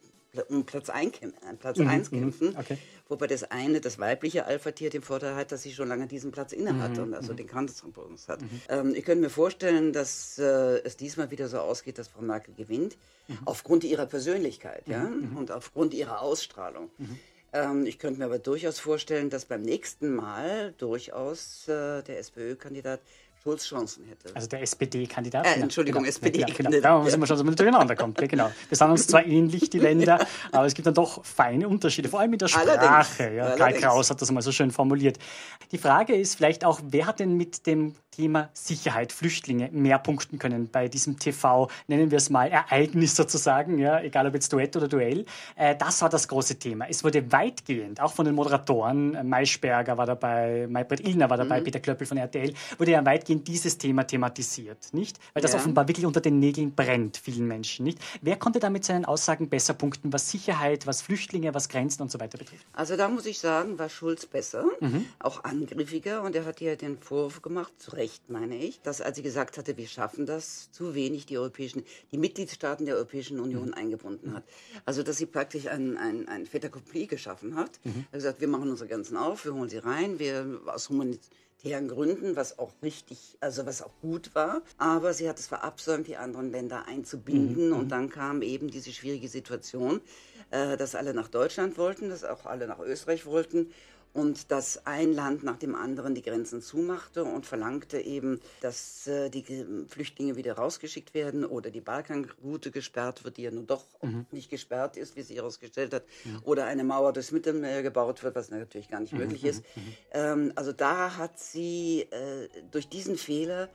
[0.48, 1.18] um Platz 1
[1.58, 2.56] Platz mhm, eins mhm, kämpfen.
[2.58, 2.78] Okay.
[3.08, 6.52] Wobei das eine, das weibliche Alpha-Tier, den Vorteil hat, dass sie schon lange diesen Platz
[6.52, 8.40] inne hat mhm, und also den Kanzlerbonus hat.
[8.68, 12.54] Ähm, ich könnte mir vorstellen, dass äh, es diesmal wieder so ausgeht, dass Frau Merkel
[12.54, 12.96] gewinnt,
[13.44, 15.10] aufgrund ihrer Persönlichkeit ja?
[15.36, 16.90] und aufgrund ihrer Ausstrahlung.
[17.52, 23.00] Ähm, ich könnte mir aber durchaus vorstellen, dass beim nächsten Mal durchaus äh, der SPÖ-Kandidat
[23.42, 24.34] Schulz Chancen hätte.
[24.36, 25.44] Also der SPD-Kandidat?
[25.44, 26.82] Äh, Entschuldigung, genau, SPD-Kandidat.
[26.82, 28.16] Genau, da müssen wir schon, dass man durcheinander kommt.
[28.18, 28.52] genau.
[28.68, 32.20] Wir sind uns zwar ähnlich, die Länder, aber es gibt dann doch feine Unterschiede, vor
[32.20, 33.34] allem in der Sprache.
[33.34, 35.18] Ja, Karl Kraus hat das mal so schön formuliert.
[35.72, 40.38] Die Frage ist vielleicht auch, wer hat denn mit dem Thema Sicherheit, Flüchtlinge mehr punkten
[40.38, 44.76] können bei diesem TV, nennen wir es mal Ereignis sozusagen, ja, egal ob jetzt Duett
[44.76, 45.24] oder Duell.
[45.56, 46.86] Äh, das war das große Thema.
[46.88, 51.60] Es wurde weitgehend, auch von den Moderatoren, äh, Maischberger war dabei, Maybrit Illner war dabei,
[51.60, 51.64] mhm.
[51.64, 55.18] Peter Klöppel von RTL, wurde ja weitgehend dieses Thema thematisiert, nicht?
[55.32, 55.58] Weil das ja.
[55.58, 57.98] offenbar wirklich unter den Nägeln brennt, vielen Menschen, nicht?
[58.20, 62.10] Wer konnte da mit seinen Aussagen besser punkten, was Sicherheit, was Flüchtlinge, was Grenzen und
[62.10, 62.66] so weiter betrifft?
[62.74, 65.06] Also da muss ich sagen, war Schulz besser, mhm.
[65.18, 69.16] auch angriffiger und er hat ja den Vorwurf gemacht, zu Recht, meine ich, dass als
[69.16, 73.68] sie gesagt hatte, wir schaffen das, zu wenig die europäischen, die Mitgliedstaaten der Europäischen Union
[73.68, 73.74] mhm.
[73.74, 74.42] eingebunden hat.
[74.84, 77.78] Also, dass sie praktisch ein, ein, ein Fait accompli geschaffen hat.
[77.84, 77.92] Mhm.
[77.92, 81.86] Er hat gesagt, wir machen unsere Grenzen auf, wir holen sie rein, wir aus humanitären
[81.86, 84.62] Gründen, was auch richtig, also was auch gut war.
[84.78, 87.68] Aber sie hat es verabsäumt, die anderen Länder einzubinden.
[87.68, 87.76] Mhm.
[87.76, 90.00] Und dann kam eben diese schwierige Situation,
[90.50, 93.70] äh, dass alle nach Deutschland wollten, dass auch alle nach Österreich wollten
[94.12, 99.30] und dass ein Land nach dem anderen die Grenzen zumachte und verlangte eben, dass äh,
[99.30, 99.44] die
[99.88, 104.26] Flüchtlinge wieder rausgeschickt werden oder die Balkanroute gesperrt wird, die ja nun doch mhm.
[104.30, 106.40] nicht gesperrt ist, wie sich herausgestellt hat, mhm.
[106.44, 109.20] oder eine Mauer durchs Mittelmeer gebaut wird, was natürlich gar nicht mhm.
[109.20, 109.64] möglich ist.
[109.76, 109.94] Mhm.
[110.12, 113.70] Ähm, also da hat sie äh, durch diesen Fehler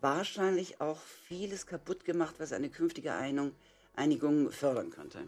[0.00, 3.52] wahrscheinlich auch vieles kaputt gemacht, was eine künftige Einigung
[3.98, 5.18] Einigung fördern könnte.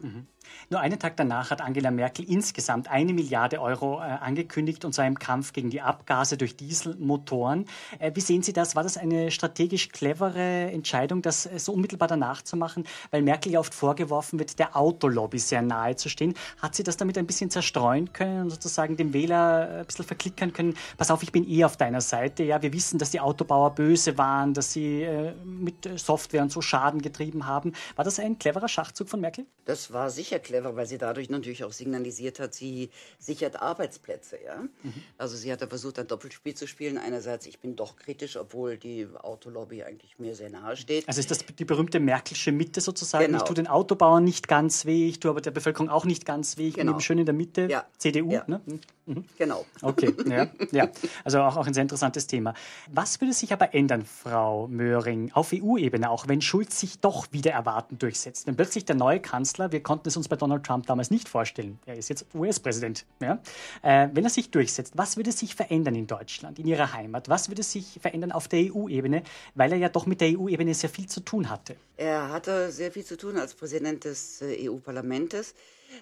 [0.69, 5.05] Nur einen Tag danach hat Angela Merkel insgesamt eine Milliarde Euro äh, angekündigt, und zwar
[5.05, 7.65] im Kampf gegen die Abgase durch Dieselmotoren.
[7.99, 8.75] Äh, wie sehen Sie das?
[8.75, 12.85] War das eine strategisch clevere Entscheidung, das äh, so unmittelbar danach zu machen?
[13.09, 16.35] Weil Merkel ja oft vorgeworfen wird, der Autolobby sehr nahe zu stehen.
[16.61, 20.05] Hat sie das damit ein bisschen zerstreuen können und sozusagen dem Wähler äh, ein bisschen
[20.05, 20.75] verklickern können?
[20.97, 22.43] Pass auf, ich bin eh auf deiner Seite.
[22.43, 26.61] Ja, wir wissen, dass die Autobauer böse waren, dass sie äh, mit Software und so
[26.61, 27.73] Schaden getrieben haben.
[27.95, 29.45] War das ein cleverer Schachzug von Merkel?
[29.65, 32.89] Das war sicher clever, weil sie dadurch natürlich auch signalisiert hat, sie
[33.19, 34.37] sichert Arbeitsplätze.
[34.43, 34.61] Ja?
[34.61, 34.93] Mhm.
[35.17, 36.97] Also sie hat da versucht, ein Doppelspiel zu spielen.
[36.97, 41.07] Einerseits, ich bin doch kritisch, obwohl die Autolobby eigentlich mir sehr nahe steht.
[41.07, 43.25] Also ist das die berühmte Merkelsche Mitte sozusagen?
[43.25, 43.37] Genau.
[43.37, 46.57] Ich tue den Autobauern nicht ganz weh, ich tue aber der Bevölkerung auch nicht ganz
[46.57, 46.67] weh.
[46.67, 46.91] Ich genau.
[46.91, 47.67] bin eben schön in der Mitte.
[47.69, 47.85] Ja.
[47.97, 48.43] CDU, ja.
[48.47, 48.61] ne?
[49.05, 49.25] Mhm.
[49.37, 49.65] Genau.
[49.83, 50.89] Okay, ja, ja.
[51.23, 52.53] Also auch, auch ein sehr interessantes Thema.
[52.91, 57.51] Was würde sich aber ändern, Frau Möhring, auf EU-Ebene, auch wenn Schulz sich doch wieder
[57.51, 58.45] erwarten durchsetzt?
[58.45, 61.79] Wenn plötzlich der neue Kanzler, wir konnten es uns bei Donald Trump damals nicht vorstellen,
[61.85, 63.39] er ist jetzt US-Präsident, ja?
[63.81, 67.27] Äh, wenn er sich durchsetzt, was würde sich verändern in Deutschland, in Ihrer Heimat?
[67.27, 69.23] Was würde sich verändern auf der EU-Ebene,
[69.55, 71.75] weil er ja doch mit der EU-Ebene sehr viel zu tun hatte?
[71.97, 75.55] Er hatte sehr viel zu tun als Präsident des äh, EU-Parlaments.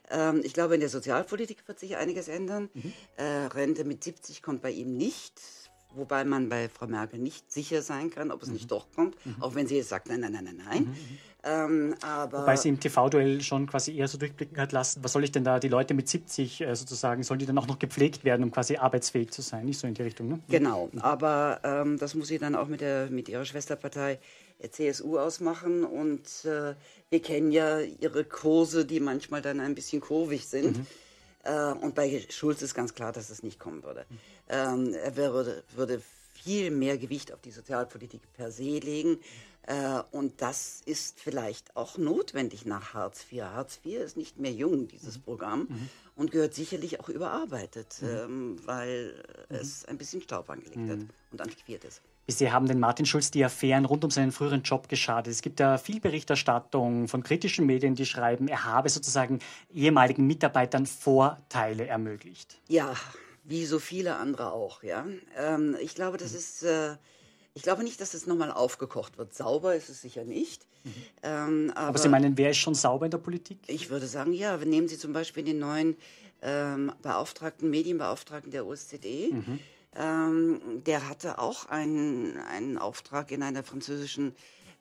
[0.09, 2.69] Ähm, ich glaube, in der Sozialpolitik wird sich einiges ändern.
[2.73, 2.93] Mhm.
[3.17, 5.41] Äh, Rente mit 70 kommt bei ihm nicht.
[5.95, 8.53] Wobei man bei Frau Merkel nicht sicher sein kann, ob es mhm.
[8.55, 9.41] nicht doch kommt, mhm.
[9.41, 10.97] auch wenn sie jetzt sagt, nein, nein, nein, nein, nein.
[11.41, 15.31] Ähm, Wobei sie im TV-Duell schon quasi eher so durchblicken hat lassen, was soll ich
[15.31, 18.43] denn da, die Leute mit 70 äh, sozusagen, sollen die dann auch noch gepflegt werden,
[18.43, 19.65] um quasi arbeitsfähig zu sein?
[19.65, 20.39] Nicht so in die Richtung, ne?
[20.49, 24.19] Genau, aber ähm, das muss sie dann auch mit, der, mit ihrer Schwesterpartei
[24.69, 26.75] CSU ausmachen und äh,
[27.09, 30.79] wir kennen ja ihre Kurse, die manchmal dann ein bisschen kurvig sind.
[30.79, 30.87] Mhm.
[31.43, 34.05] Äh, und bei Schulz ist ganz klar, dass es nicht kommen würde.
[34.09, 34.17] Mhm.
[34.49, 36.01] Ähm, er würde, würde
[36.33, 39.19] viel mehr Gewicht auf die Sozialpolitik per se legen.
[40.11, 43.43] Und das ist vielleicht auch notwendig nach Hartz IV.
[43.43, 45.21] Hartz IV ist nicht mehr jung, dieses mhm.
[45.21, 45.89] Programm, mhm.
[46.15, 48.07] und gehört sicherlich auch überarbeitet, mhm.
[48.07, 49.13] ähm, weil
[49.49, 49.55] mhm.
[49.55, 51.09] es ein bisschen Staub angelegt hat mhm.
[51.31, 52.01] und antiquiert ist.
[52.31, 55.33] Sie haben den Martin Schulz die Affären rund um seinen früheren Job geschadet.
[55.33, 59.39] Es gibt ja viel Berichterstattung von kritischen Medien, die schreiben, er habe sozusagen
[59.73, 62.59] ehemaligen Mitarbeitern Vorteile ermöglicht.
[62.67, 62.93] Ja,
[63.43, 65.07] wie so viele andere auch, ja.
[65.37, 66.97] Ähm, ich glaube, das ist, äh,
[67.53, 69.33] ich glaube nicht, dass es nochmal aufgekocht wird.
[69.33, 70.65] Sauber ist es sicher nicht.
[70.83, 70.93] Mhm.
[71.23, 73.59] Ähm, aber, aber, Sie meinen, wer ist schon sauber in der Politik?
[73.67, 74.57] Ich würde sagen, ja.
[74.57, 75.97] Nehmen Sie zum Beispiel den neuen
[76.41, 79.31] ähm, Beauftragten, Medienbeauftragten der OSZE.
[79.31, 79.59] Mhm.
[79.95, 84.35] Ähm, der hatte auch einen, einen Auftrag in einer französischen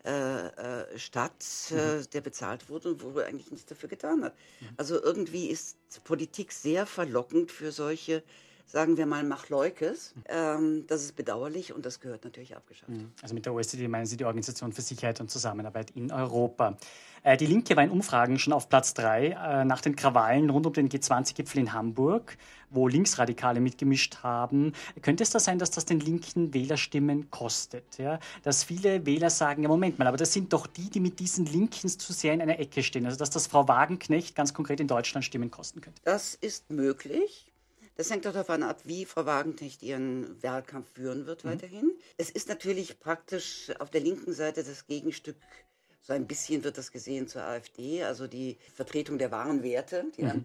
[0.04, 2.10] äh, äh, Stadt, äh, mhm.
[2.12, 4.34] der bezahlt wurde und wo er eigentlich nichts dafür getan hat.
[4.60, 4.66] Mhm.
[4.76, 8.22] Also irgendwie ist Politik sehr verlockend für solche
[8.68, 10.14] sagen wir mal, Machleukes.
[10.28, 12.92] Ähm, das ist bedauerlich und das gehört natürlich abgeschafft.
[13.22, 16.76] Also mit der OECD meinen Sie die Organisation für Sicherheit und Zusammenarbeit in Europa.
[17.22, 20.66] Äh, die Linke war in Umfragen schon auf Platz drei äh, nach den Krawallen rund
[20.66, 22.36] um den G20-Gipfel in Hamburg,
[22.70, 24.72] wo Linksradikale mitgemischt haben.
[25.00, 27.98] Könnte es da sein, dass das den linken Wählerstimmen kostet?
[27.98, 28.20] Ja?
[28.42, 31.46] Dass viele Wähler sagen, ja Moment mal, aber das sind doch die, die mit diesen
[31.46, 33.06] Linken zu sehr in einer Ecke stehen.
[33.06, 36.00] Also dass das Frau Wagenknecht ganz konkret in Deutschland Stimmen kosten könnte.
[36.04, 37.47] Das ist möglich.
[37.98, 41.90] Das hängt doch davon ab, wie Frau Wagenknecht ihren Wahlkampf führen wird weiterhin.
[42.16, 45.34] Es ist natürlich praktisch auf der linken Seite das Gegenstück
[46.02, 50.36] so ein bisschen wird das gesehen zur AfD, also die Vertretung der wahren Werte der,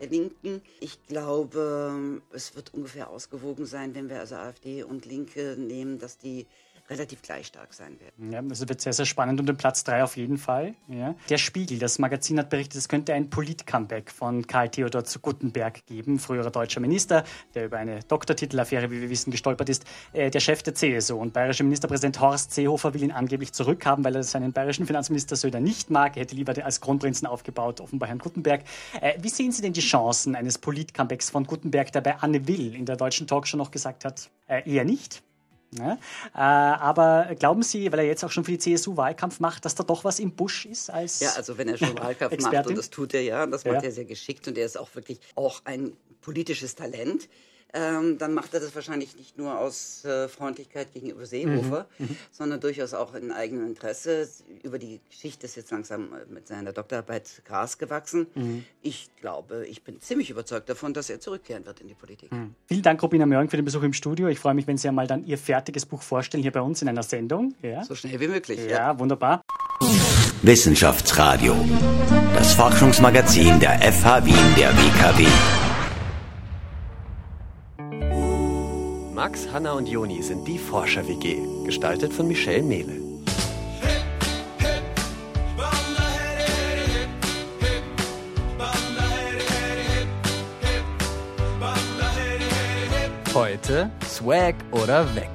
[0.00, 0.62] der Linken.
[0.80, 6.16] Ich glaube, es wird ungefähr ausgewogen sein, wenn wir also AfD und Linke nehmen, dass
[6.16, 6.46] die
[6.90, 8.32] relativ gleich stark sein werden.
[8.32, 10.74] Ja, das wird sehr, sehr spannend um den Platz 3 auf jeden Fall.
[10.88, 11.14] Ja.
[11.28, 15.84] Der Spiegel, das Magazin hat berichtet, es könnte ein Polit-Comeback von Karl Theodor zu Guttenberg
[15.86, 20.40] geben, früherer deutscher Minister, der über eine Doktortitelaffäre, wie wir wissen, gestolpert ist, äh, der
[20.40, 21.16] Chef der CSU.
[21.16, 25.60] Und bayerischer Ministerpräsident Horst Seehofer will ihn angeblich zurückhaben, weil er seinen bayerischen Finanzminister Söder
[25.60, 26.16] nicht mag.
[26.16, 28.62] Er hätte lieber als Kronprinzen aufgebaut, offenbar Herrn Guttenberg.
[29.00, 32.74] Äh, wie sehen Sie denn die Chancen eines Polit-Comebacks von Guttenberg, der bei Anne Will
[32.74, 35.22] in der deutschen Talkshow noch gesagt hat, äh, eher nicht?
[35.78, 35.94] Ja,
[36.34, 39.74] äh, aber glauben Sie, weil er jetzt auch schon für die CSU Wahlkampf macht, dass
[39.74, 42.76] da doch was im Busch ist als Ja, also wenn er schon Wahlkampf macht und
[42.76, 43.82] das tut er ja, das macht Ja.
[43.84, 47.28] er sehr geschickt und er ist auch wirklich auch ein politisches Talent.
[47.74, 51.86] Ähm, dann macht er das wahrscheinlich nicht nur aus äh, Freundlichkeit gegenüber Seehofer,
[52.30, 54.28] sondern durchaus auch in eigenem Interesse.
[54.62, 58.26] Über die Geschichte ist jetzt langsam äh, mit seiner Doktorarbeit Gras gewachsen.
[58.82, 62.30] Ich glaube, ich bin ziemlich überzeugt davon, dass er zurückkehren wird in die Politik.
[62.66, 64.28] Vielen Dank, Robina Mörng, für den Besuch im Studio.
[64.28, 66.88] Ich freue mich, wenn Sie einmal dann Ihr fertiges Buch vorstellen hier bei uns in
[66.88, 67.54] einer Sendung.
[67.62, 68.60] Ja, So schnell wie möglich.
[68.68, 69.40] ja wunderbar.
[70.42, 71.54] Wissenschaftsradio.
[72.34, 75.26] Das Forschungsmagazin der FH Wien der WKW.
[79.22, 83.00] Max, Hanna und Joni sind die Forscher-WG, gestaltet von Michelle Mehle.
[93.32, 95.30] Heute Swag oder weg.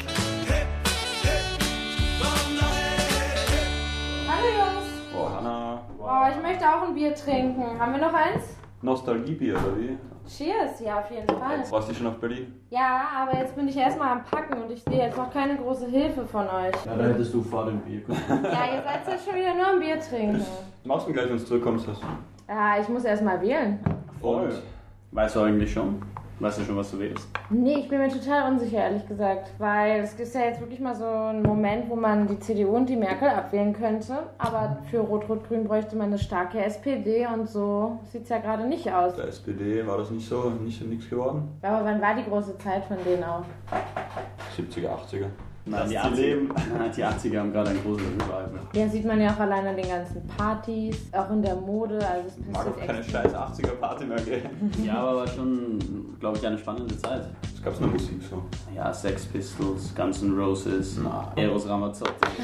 [4.27, 5.15] Hallo Jungs.
[5.15, 5.81] Oh, Hanna.
[5.97, 7.79] Oh, ich möchte auch ein Bier trinken.
[7.79, 8.56] Haben wir noch eins?
[8.81, 9.97] Nostalgiebier, oder wie?
[10.27, 11.63] Cheers, ja, auf jeden Fall.
[11.69, 12.53] Warst du schon auf Berlin?
[12.69, 15.87] Ja, aber jetzt bin ich erstmal am Packen und ich sehe jetzt noch keine große
[15.87, 16.75] Hilfe von euch.
[16.85, 18.19] Ja, da hättest du vor dem Bier kommen.
[18.43, 20.45] Ja, ihr seid jetzt schon wieder nur am Bier trinken.
[20.83, 21.87] Machst du gleich, wenn du zurückkommst.
[21.87, 22.01] Hast.
[22.47, 23.79] Ja, ich muss erstmal wählen.
[24.21, 24.53] Voll.
[25.11, 26.01] Weißt du eigentlich schon?
[26.39, 27.27] Weißt du schon, was du willst?
[27.49, 29.49] Nee, ich bin mir total unsicher, ehrlich gesagt.
[29.57, 32.87] Weil es ist ja jetzt wirklich mal so ein Moment, wo man die CDU und
[32.87, 34.19] die Merkel abwählen könnte.
[34.37, 38.91] Aber für Rot-Rot-Grün bräuchte man eine starke SPD und so sieht es ja gerade nicht
[38.91, 39.15] aus.
[39.15, 41.57] Der SPD war das nicht so, nicht so nix geworden.
[41.63, 43.43] Aber wann war die große Zeit von denen auch?
[44.55, 45.29] 70er, 80er.
[45.71, 46.49] Nein, die Das 80er, Leben.
[46.77, 48.49] nein, die 80er haben gerade ein großes Revival.
[48.73, 51.95] Ja, sieht man ja auch allein an den ganzen Partys, auch in der Mode.
[51.97, 54.49] Also es Mag auch keine scheiß 80er Party mehr gehen.
[54.85, 57.23] Ja, aber war schon, glaube ich, eine spannende Zeit.
[57.67, 58.41] Es gab's noch Musik so.
[58.73, 61.33] Ja, Sex Pistols, Guns N' Roses, Na.
[61.35, 62.13] Eros Ramazzotti.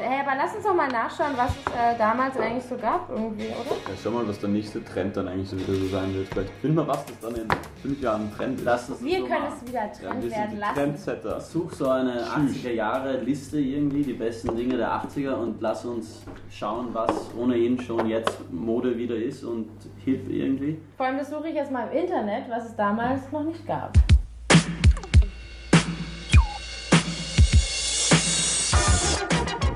[0.00, 3.46] Hey, aber lass uns doch mal nachschauen, was es äh, damals eigentlich so gab irgendwie,
[3.46, 3.70] oder?
[3.70, 6.28] Ja, schau mal, was der nächste Trend dann eigentlich so wieder so sein wird.
[6.28, 7.48] Vielleicht finden wir was, das dann in
[7.80, 8.64] fünf Jahren Trend ist.
[8.64, 9.54] Lass uns Wir so können machen.
[9.62, 10.74] es wieder ja, Trend wir sind werden die lassen.
[10.74, 11.40] Trendsetter.
[11.40, 16.22] Such so eine 80er Jahre Liste irgendwie, die besten Dinge der 80er und lass uns
[16.50, 19.68] schauen, was ohnehin schon jetzt Mode wieder ist und
[20.04, 20.78] hip irgendwie.
[20.96, 23.92] Vor allem das suche ich jetzt mal im Internet, was es damals noch nicht gab.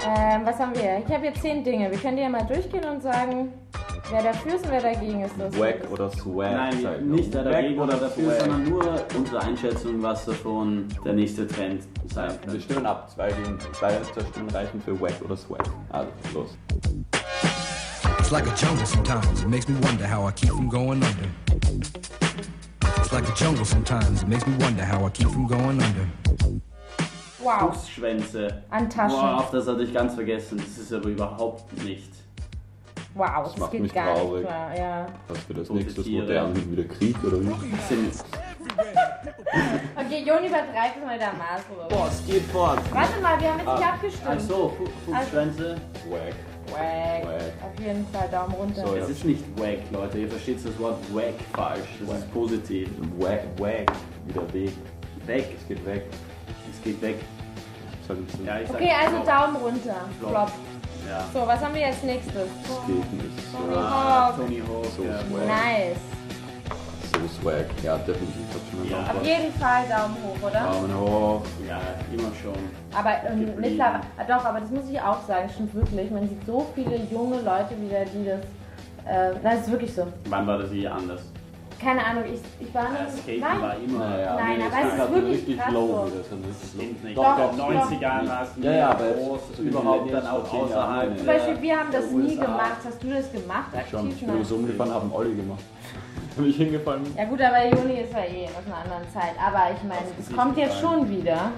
[0.09, 1.03] Ähm, was haben wir?
[1.07, 1.91] Ich habe hier zehn Dinge.
[1.91, 3.53] Wir können die ja mal durchgehen und sagen,
[4.11, 5.35] wer dafür ist und wer dagegen ist.
[5.39, 6.53] Das Wack oder Swag.
[6.53, 8.41] Nein, nicht der dagegen Wack oder dafür, Swag.
[8.41, 8.85] sondern nur
[9.17, 12.61] unsere Einschätzung, was davon der nächste Trend sein Wir kann.
[12.63, 13.11] stimmen ab.
[13.15, 15.63] Zwei, gegen, zwei zwei Stimmen reichen für Wack oder Swag.
[15.91, 16.57] Also, los.
[18.19, 19.43] It's like a jungle sometimes.
[19.43, 21.29] It makes me wonder how I keep from going under.
[22.99, 24.23] It's like a jungle sometimes.
[24.23, 26.07] It makes me wonder how I keep from going under.
[27.41, 27.75] Wow.
[27.75, 28.63] Fuchsschwänze.
[28.71, 29.17] An Taschen.
[29.17, 30.59] Wow, auf das hatte ich ganz vergessen.
[30.59, 32.13] Das ist aber überhaupt nicht.
[33.15, 34.43] Wow, das, macht geht mich gar traurig.
[34.43, 34.77] nicht klar.
[34.79, 35.07] Ja.
[35.29, 37.49] Was für das nächste modern wieder Krieg oder wie?
[39.97, 41.63] Okay, Joni übertreibt mal der Maß.
[41.89, 42.81] boah, Skateboard.
[42.95, 44.41] Warte mal, wir haben jetzt nicht Ach abgestimmt.
[44.43, 45.77] so, Fu- Fuchsschwänze.
[46.11, 46.35] Wack.
[46.71, 47.25] Wack.
[47.27, 47.53] Wack.
[47.65, 48.87] Auf jeden Fall Daumen runter.
[48.87, 50.19] So, Es ist nicht wack, Leute.
[50.19, 51.89] Ihr versteht das Wort wack falsch.
[52.07, 52.89] Das ist positiv.
[53.19, 53.91] Wack, wack.
[54.27, 54.73] Wieder Weg.
[55.27, 55.57] Weg.
[55.61, 56.05] Es geht weg.
[56.79, 57.17] Es geht weg.
[58.07, 59.27] Das Ja, ich sag Okay, also Flop.
[59.27, 59.97] Daumen runter.
[60.19, 60.31] Flop.
[60.31, 60.51] Flop.
[61.09, 61.25] Ja.
[61.33, 62.35] So, was haben wir jetzt nächstes?
[62.65, 64.37] Skaten ist Tony so, Ah, Hawk.
[64.37, 64.87] Tony Hawk.
[64.97, 65.19] So ja.
[65.21, 65.47] swag.
[65.47, 65.99] Nice.
[67.13, 67.67] so Swag.
[67.83, 68.45] Ja, definitiv.
[68.91, 68.99] Ja.
[68.99, 70.61] Auf jeden Fall Daumen hoch, oder?
[70.61, 71.43] Daumen hoch.
[71.67, 71.81] Ja,
[72.13, 72.55] immer schon.
[72.95, 76.11] Aber ähm, mittlerweile, ah, doch, aber das muss ich auch sagen, stimmt wirklich.
[76.11, 78.41] Man sieht so viele junge Leute wieder, die das.
[79.07, 80.07] Äh, das ist wirklich so.
[80.27, 81.23] Wann war das hier anders?
[81.81, 83.23] Keine Ahnung, ich, ich war Ja, nicht.
[83.23, 83.99] Skaten nein, war immer.
[84.09, 86.07] Naja, Nein, nee, aber es ist hat wirklich richtig krass low so.
[86.07, 86.19] wieder.
[86.19, 87.23] Das hat richtig low.
[87.23, 87.91] Doch, Doch, doch, doch.
[87.91, 91.17] 90ern war es Ja, ja, aber groß, so überhaupt dann auch außerhalb.
[91.19, 92.77] Zum Beispiel, wir haben das nie gemacht.
[92.85, 93.67] Hast du das gemacht?
[93.91, 94.17] Schon, Aktiv?
[94.23, 95.61] ich bin so umgefahren, haben alle gemacht.
[96.37, 97.03] Bin ich hingefallen.
[97.17, 99.35] Ja gut, aber Juni ist ja eh aus einer anderen Zeit.
[99.45, 101.51] Aber ich meine, es kommt jetzt schon wieder.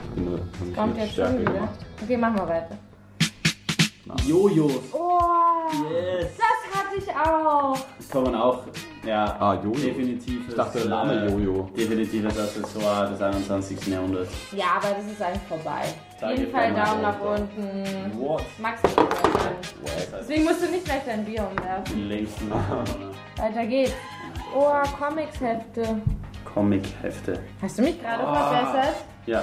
[0.62, 1.68] Es ich kommt jetzt schon wieder.
[2.02, 2.76] Okay, machen wir weiter.
[4.26, 4.72] Jojos.
[4.92, 5.18] Oh,
[5.92, 6.28] Yes.
[6.36, 7.76] das hatte ich auch.
[7.98, 8.64] Das kommen auch,
[9.06, 9.72] ja, Ah, Jojo.
[9.72, 10.48] definitiv.
[10.48, 11.70] Ich dachte, der Name Jojo.
[11.76, 13.86] Definitives Accessoire des 21.
[13.86, 14.30] Jahrhunderts.
[14.52, 15.82] Ja, aber das ist eigentlich vorbei.
[16.20, 18.20] Auf jeden Fall Daumen nach unten.
[18.20, 18.42] What?
[18.58, 20.20] Max nicht mehr.
[20.20, 21.96] Deswegen musst du nicht gleich dein Bier umwerfen.
[21.96, 23.94] Den längsten Weiter geht's.
[24.54, 26.00] Oh, Comics-Hefte.
[26.52, 27.38] Comic-Hefte.
[27.62, 28.50] Hast du mich gerade Ah.
[28.72, 28.96] verbessert?
[29.26, 29.42] Ja.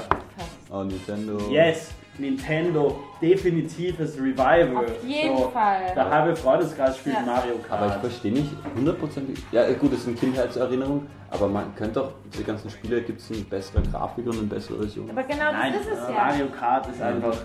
[0.69, 1.37] Oh, Nintendo.
[1.49, 4.86] Yes, Nintendo, definitives Revival.
[4.86, 5.93] Auf jeden Fall.
[5.95, 7.22] Der halbe Freundeskreis spielt Ja.
[7.22, 8.01] Mario Aber ich Kart.
[8.01, 9.43] verstehe nicht hundertprozentig.
[9.51, 13.41] Ja, gut, das sind Kindheitserinnerungen, aber man könnte doch, diese ganzen Spiele gibt es eine
[13.41, 15.09] bessere Grafik und eine bessere Version.
[15.09, 16.26] Aber genau Nein, das ist es äh, ja.
[16.26, 17.38] Mario Kart ist einfach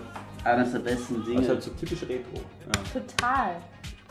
[0.43, 1.35] eines der besten Dinge.
[1.37, 2.41] Das ist halt so typisch Retro.
[2.91, 3.55] Total.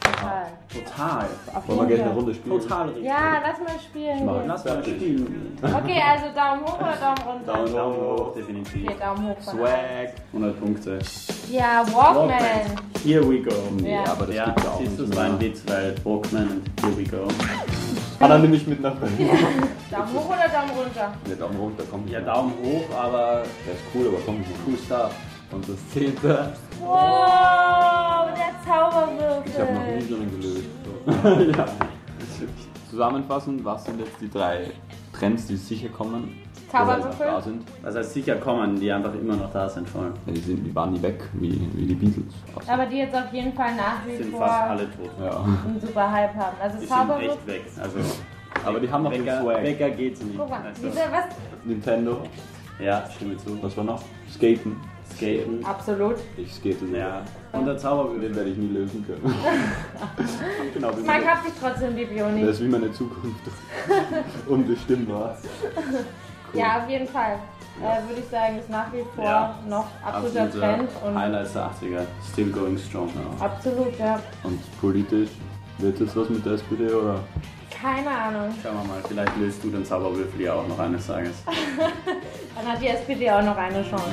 [0.03, 0.47] Total.
[0.73, 1.27] Total.
[1.55, 2.15] Auf Wollen wir gleich jeden eine.
[2.19, 2.61] Runde spielen?
[2.61, 3.05] Total richtig.
[3.05, 4.19] Ja, lass mal spielen.
[4.19, 4.47] Jetzt.
[4.49, 5.59] Lass mal spielen.
[5.63, 7.53] Okay, also Daumen hoch oder Daumen runter?
[7.53, 8.89] Daumen Daumen hoch, definitiv.
[8.89, 9.41] Okay, Daumen hoch.
[9.43, 10.13] Swag.
[10.33, 10.99] 100 Punkte.
[11.51, 12.39] Ja, Walkman.
[13.05, 13.55] Here we go.
[13.81, 14.05] Nee, Ja.
[14.05, 15.41] aber das ja, gibt's auch siehst du, es war ein.
[15.41, 17.29] Witz, weil Walkman und Here we go.
[18.21, 19.29] Anna, nimm mich mit nach Berlin.
[19.91, 21.13] Daumen hoch oder Daumen runter?
[21.29, 22.07] Ja, Daumen runter, komm.
[22.09, 24.45] Ja, Daumen hoch, aber Der ist cool, aber komm.
[24.67, 25.13] Cool Stuff.
[25.53, 26.53] Und das zehnte.
[26.81, 28.53] Wow, der
[29.45, 30.09] Ich habe noch nie Zauberwürfel.
[30.09, 30.69] so einen gelöst.
[31.59, 31.67] Ja.
[32.91, 34.67] Zusammenfassend, was sind jetzt die drei
[35.13, 36.39] Trends, die sicher kommen?
[36.71, 37.27] Zauberwürfel?
[37.27, 37.63] Da sind?
[37.83, 40.13] Das heißt sicher kommen, die einfach immer noch da sind voll.
[40.27, 42.33] Ja, die, sind, die waren nie weg, wie, wie die Beatles.
[42.67, 45.11] Aber die jetzt auf jeden Fall nach wie Sind vor fast alle tot.
[45.21, 45.45] Ja.
[45.67, 46.57] einen super Hype haben.
[46.63, 47.31] Also Die sind Zauberwürfel.
[47.31, 47.63] echt weg.
[47.81, 47.99] Also
[48.65, 49.63] Aber die haben noch den Wecker, Swag.
[49.63, 50.39] Wecker geht's nicht.
[50.39, 51.25] Guck mal, Also, diese, was?
[51.65, 52.23] Nintendo.
[52.79, 53.63] ja, stimme zu.
[53.63, 54.03] Was war noch?
[54.31, 54.77] Skaten.
[55.17, 55.65] Skaten.
[55.65, 56.17] Absolut.
[56.37, 56.99] Ich skate sehr.
[56.99, 57.23] Ja.
[57.53, 58.35] Und der Den Zauberwürfel.
[58.35, 59.23] werde ich nie lösen können.
[60.75, 62.41] genau, das, Man ist, hat dich trotzdem, die Bioni.
[62.45, 63.41] das ist wie meine Zukunft.
[64.49, 65.37] Unbestimmbar.
[66.55, 67.39] Ja, auf jeden Fall.
[67.81, 69.55] Äh, Würde ich sagen, ist nach wie vor Ja.
[69.69, 70.89] noch absoluter Absoluter Trend.
[71.07, 72.03] Und Highlights der 80er.
[72.33, 73.09] Still going strong.
[73.41, 74.21] absolut, ja.
[74.45, 75.31] Und politisch,
[75.79, 77.21] wird jetzt was mit der SPD oder?
[77.71, 78.55] Keine Ahnung.
[78.63, 81.43] Schauen wir mal, vielleicht löst du den Zauberwürfel ja auch noch eines Tages.
[82.55, 84.07] Dann hat die SPD auch noch eine Chance.